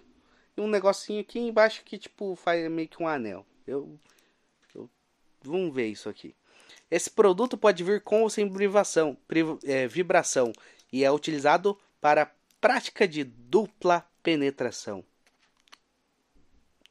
e 0.58 0.60
um 0.60 0.68
negocinho 0.68 1.22
aqui 1.22 1.40
embaixo 1.40 1.86
que 1.86 1.98
tipo 1.98 2.36
faz 2.36 2.70
meio 2.70 2.90
que 2.90 3.02
um 3.02 3.08
anel. 3.08 3.46
Eu, 3.66 3.98
eu 4.76 4.90
vamos 5.42 5.74
ver 5.74 5.88
isso 5.88 6.10
aqui. 6.10 6.36
Esse 6.92 7.10
produto 7.10 7.58
pode 7.58 7.82
vir 7.82 8.02
com 8.02 8.24
ou 8.24 8.30
sem 8.30 8.46
vibração, 8.50 9.16
é, 9.64 9.88
vibração 9.88 10.52
e 10.92 11.06
é 11.06 11.10
utilizado 11.10 11.80
para 12.02 12.30
prática 12.60 13.08
de 13.08 13.24
dupla 13.24 14.06
penetração. 14.22 15.02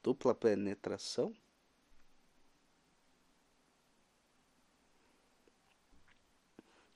Dupla 0.02 0.34
penetração? 0.34 1.34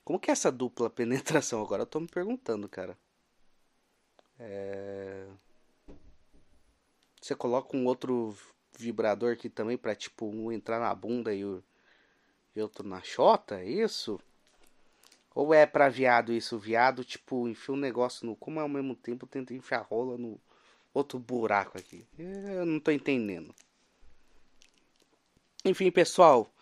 Como 0.03 0.19
que 0.19 0.31
é 0.31 0.33
essa 0.33 0.51
dupla 0.51 0.89
penetração? 0.91 1.61
Agora 1.61 1.83
eu 1.83 1.87
tô 1.87 1.99
me 1.99 2.07
perguntando, 2.07 2.67
cara. 2.67 2.97
É... 4.45 5.25
Você 7.21 7.33
coloca 7.33 7.77
um 7.77 7.85
outro 7.85 8.35
vibrador 8.77 9.33
aqui 9.33 9.49
também 9.49 9.77
pra 9.77 9.95
tipo 9.95 10.25
um 10.25 10.51
entrar 10.51 10.79
na 10.79 10.93
bunda 10.93 11.33
e 11.33 11.45
o 11.45 11.63
e 12.55 12.61
outro 12.61 12.87
na 12.87 13.01
chota, 13.01 13.59
é 13.59 13.65
isso? 13.65 14.19
Ou 15.33 15.53
é 15.53 15.65
pra 15.65 15.89
viado 15.89 16.31
isso? 16.31 16.59
Viado, 16.59 17.03
tipo, 17.03 17.47
enfia 17.47 17.73
um 17.73 17.77
negócio 17.77 18.25
no. 18.25 18.35
Como 18.35 18.59
ao 18.59 18.69
mesmo 18.69 18.95
tempo 18.95 19.25
tenta 19.25 19.53
enfiar 19.53 19.81
rola 19.81 20.17
no 20.17 20.39
outro 20.93 21.17
buraco 21.17 21.77
aqui? 21.77 22.05
Eu 22.17 22.65
não 22.65 22.79
tô 22.79 22.91
entendendo. 22.91 23.55
Enfim, 25.65 25.89
pessoal. 25.89 26.53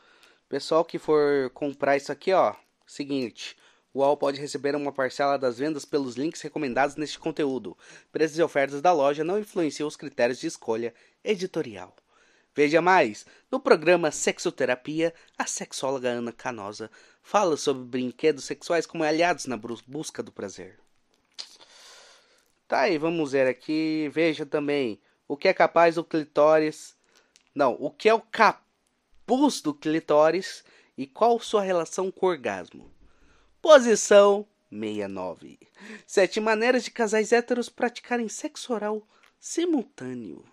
Pessoal 0.47 0.85
que 0.85 0.97
for 0.97 1.49
comprar 1.53 1.97
isso 1.97 2.11
aqui, 2.11 2.31
ó. 2.31 2.55
Seguinte, 2.85 3.57
O 3.93 3.99
UOL 3.99 4.15
pode 4.15 4.39
receber 4.39 4.73
uma 4.75 4.91
parcela 4.91 5.37
das 5.37 5.57
vendas 5.57 5.83
pelos 5.83 6.15
links 6.15 6.41
recomendados 6.41 6.95
neste 6.95 7.19
conteúdo. 7.19 7.77
Preços 8.11 8.37
e 8.37 8.43
ofertas 8.43 8.81
da 8.81 8.93
loja 8.93 9.23
não 9.23 9.37
influenciam 9.37 9.87
os 9.87 9.97
critérios 9.97 10.39
de 10.39 10.47
escolha 10.47 10.93
editorial. 11.23 11.93
Veja 12.55 12.81
mais! 12.81 13.25
No 13.49 13.59
programa 13.59 14.11
Sexoterapia, 14.11 15.13
a 15.37 15.45
sexóloga 15.45 16.09
Ana 16.09 16.31
Canosa 16.31 16.89
fala 17.21 17.57
sobre 17.57 17.83
brinquedos 17.83 18.45
sexuais 18.45 18.85
como 18.85 19.03
aliados 19.03 19.45
na 19.45 19.57
busca 19.57 20.23
do 20.23 20.31
prazer. 20.31 20.79
Tá 22.67 22.81
aí, 22.81 22.97
vamos 22.97 23.33
ver 23.33 23.47
aqui. 23.47 24.09
Veja 24.13 24.45
também 24.45 25.01
o 25.27 25.35
que 25.35 25.49
é 25.49 25.53
capaz 25.53 25.95
do 25.95 26.03
clitóris. 26.03 26.95
Não, 27.53 27.75
o 27.79 27.91
que 27.91 28.07
é 28.07 28.13
o 28.13 28.21
capuz 28.21 29.61
do 29.61 29.73
clitóris 29.73 30.63
e 30.97 31.05
qual 31.05 31.37
sua 31.41 31.61
relação 31.61 32.09
com 32.09 32.25
o 32.25 32.29
orgasmo. 32.29 32.89
Posição 33.61 34.47
69. 34.71 35.59
Sete 36.07 36.39
maneiras 36.39 36.83
de 36.83 36.89
casais 36.89 37.31
héteros 37.31 37.69
praticarem 37.69 38.27
sexo 38.27 38.73
oral 38.73 39.07
simultâneo. 39.39 40.43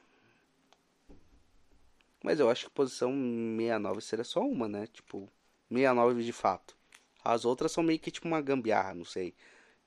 Mas 2.22 2.38
eu 2.38 2.50
acho 2.50 2.66
que 2.66 2.70
posição 2.70 3.10
69 3.10 4.02
seria 4.02 4.24
só 4.24 4.42
uma, 4.42 4.68
né? 4.68 4.86
Tipo, 4.88 5.26
69 5.70 6.22
de 6.22 6.32
fato. 6.32 6.76
As 7.24 7.46
outras 7.46 7.72
são 7.72 7.82
meio 7.82 7.98
que 7.98 8.10
tipo 8.10 8.28
uma 8.28 8.42
gambiarra, 8.42 8.94
não 8.94 9.06
sei. 9.06 9.34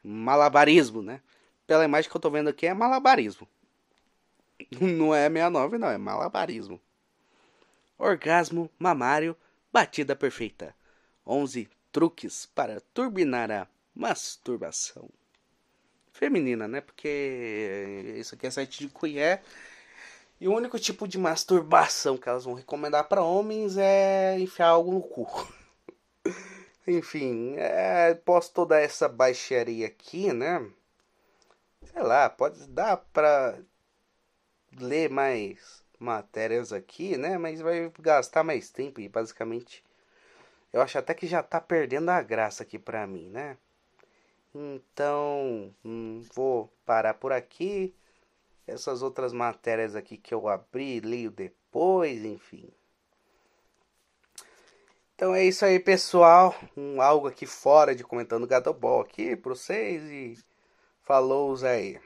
Malabarismo, 0.04 1.04
né? 1.04 1.22
Pela 1.68 1.86
imagem 1.86 2.10
que 2.10 2.18
eu 2.18 2.22
tô 2.22 2.32
vendo 2.32 2.50
aqui 2.50 2.66
é 2.66 2.74
malabarismo. 2.74 3.48
Não 4.80 5.14
é 5.14 5.28
69, 5.28 5.78
não, 5.80 5.90
é 5.90 5.98
malabarismo. 5.98 6.80
Orgasmo 7.98 8.70
mamário, 8.78 9.36
batida 9.72 10.16
perfeita. 10.16 10.76
11 11.26 11.68
truques 11.92 12.46
para 12.46 12.82
turbinar 12.94 13.52
a 13.52 13.68
masturbação. 13.94 15.10
Feminina, 16.12 16.68
né? 16.68 16.82
Porque 16.82 18.16
isso 18.18 18.36
aqui 18.36 18.48
é 18.48 18.52
site 18.52 18.80
de 18.80 18.90
colher. 18.90 19.42
E 20.40 20.48
o 20.48 20.56
único 20.56 20.80
tipo 20.80 21.08
de 21.08 21.18
masturbação 21.18 22.18
que 22.18 22.28
elas 22.28 22.46
vão 22.46 22.54
recomendar 22.54 23.08
para 23.08 23.22
homens 23.24 23.78
é 23.78 24.40
enfiar 24.40 24.70
algo 24.70 24.92
no 24.92 25.02
cu. 25.02 25.28
Enfim, 26.88 27.56
é, 27.58 28.14
posso 28.16 28.52
toda 28.52 28.80
essa 28.80 29.08
baixaria 29.08 29.86
aqui, 29.86 30.34
né? 30.34 30.68
Sei 31.84 32.02
lá, 32.02 32.30
pode 32.30 32.68
dar 32.68 32.98
pra 32.98 33.60
ler 34.80 35.10
mais 35.10 35.84
matérias 36.00 36.74
aqui, 36.74 37.18
né? 37.18 37.38
Mas 37.38 37.62
vai 37.62 37.92
gastar 38.00 38.44
mais 38.44 38.70
tempo 38.72 39.00
e 39.00 39.08
basicamente 39.08 39.84
eu 40.74 40.82
acho 40.82 40.98
até 40.98 41.14
que 41.14 41.28
já 41.28 41.44
tá 41.44 41.60
perdendo 41.60 42.10
a 42.10 42.22
graça 42.22 42.64
aqui 42.64 42.80
pra 42.80 43.06
mim, 43.06 43.30
né? 43.30 43.58
Então, 44.54 45.74
hum, 45.84 46.22
vou 46.34 46.72
parar 46.86 47.14
por 47.14 47.32
aqui. 47.32 47.94
Essas 48.68 49.02
outras 49.02 49.34
matérias 49.34 49.96
aqui 49.96 50.18
que 50.18 50.34
eu 50.34 50.48
abri, 50.48 51.00
leio 51.00 51.32
depois, 51.32 52.24
enfim. 52.24 52.70
Então 55.16 55.36
é 55.36 55.44
isso 55.44 55.64
aí, 55.66 55.80
pessoal. 55.80 56.56
Um 56.76 57.02
algo 57.02 57.28
aqui 57.28 57.46
fora 57.46 57.94
de 57.96 58.04
comentando 58.04 58.48
Gadobol 58.48 59.02
aqui 59.02 59.36
pra 59.36 59.54
vocês 59.54 60.04
e 60.04 60.38
falou 61.04 61.56
aí. 61.64 62.00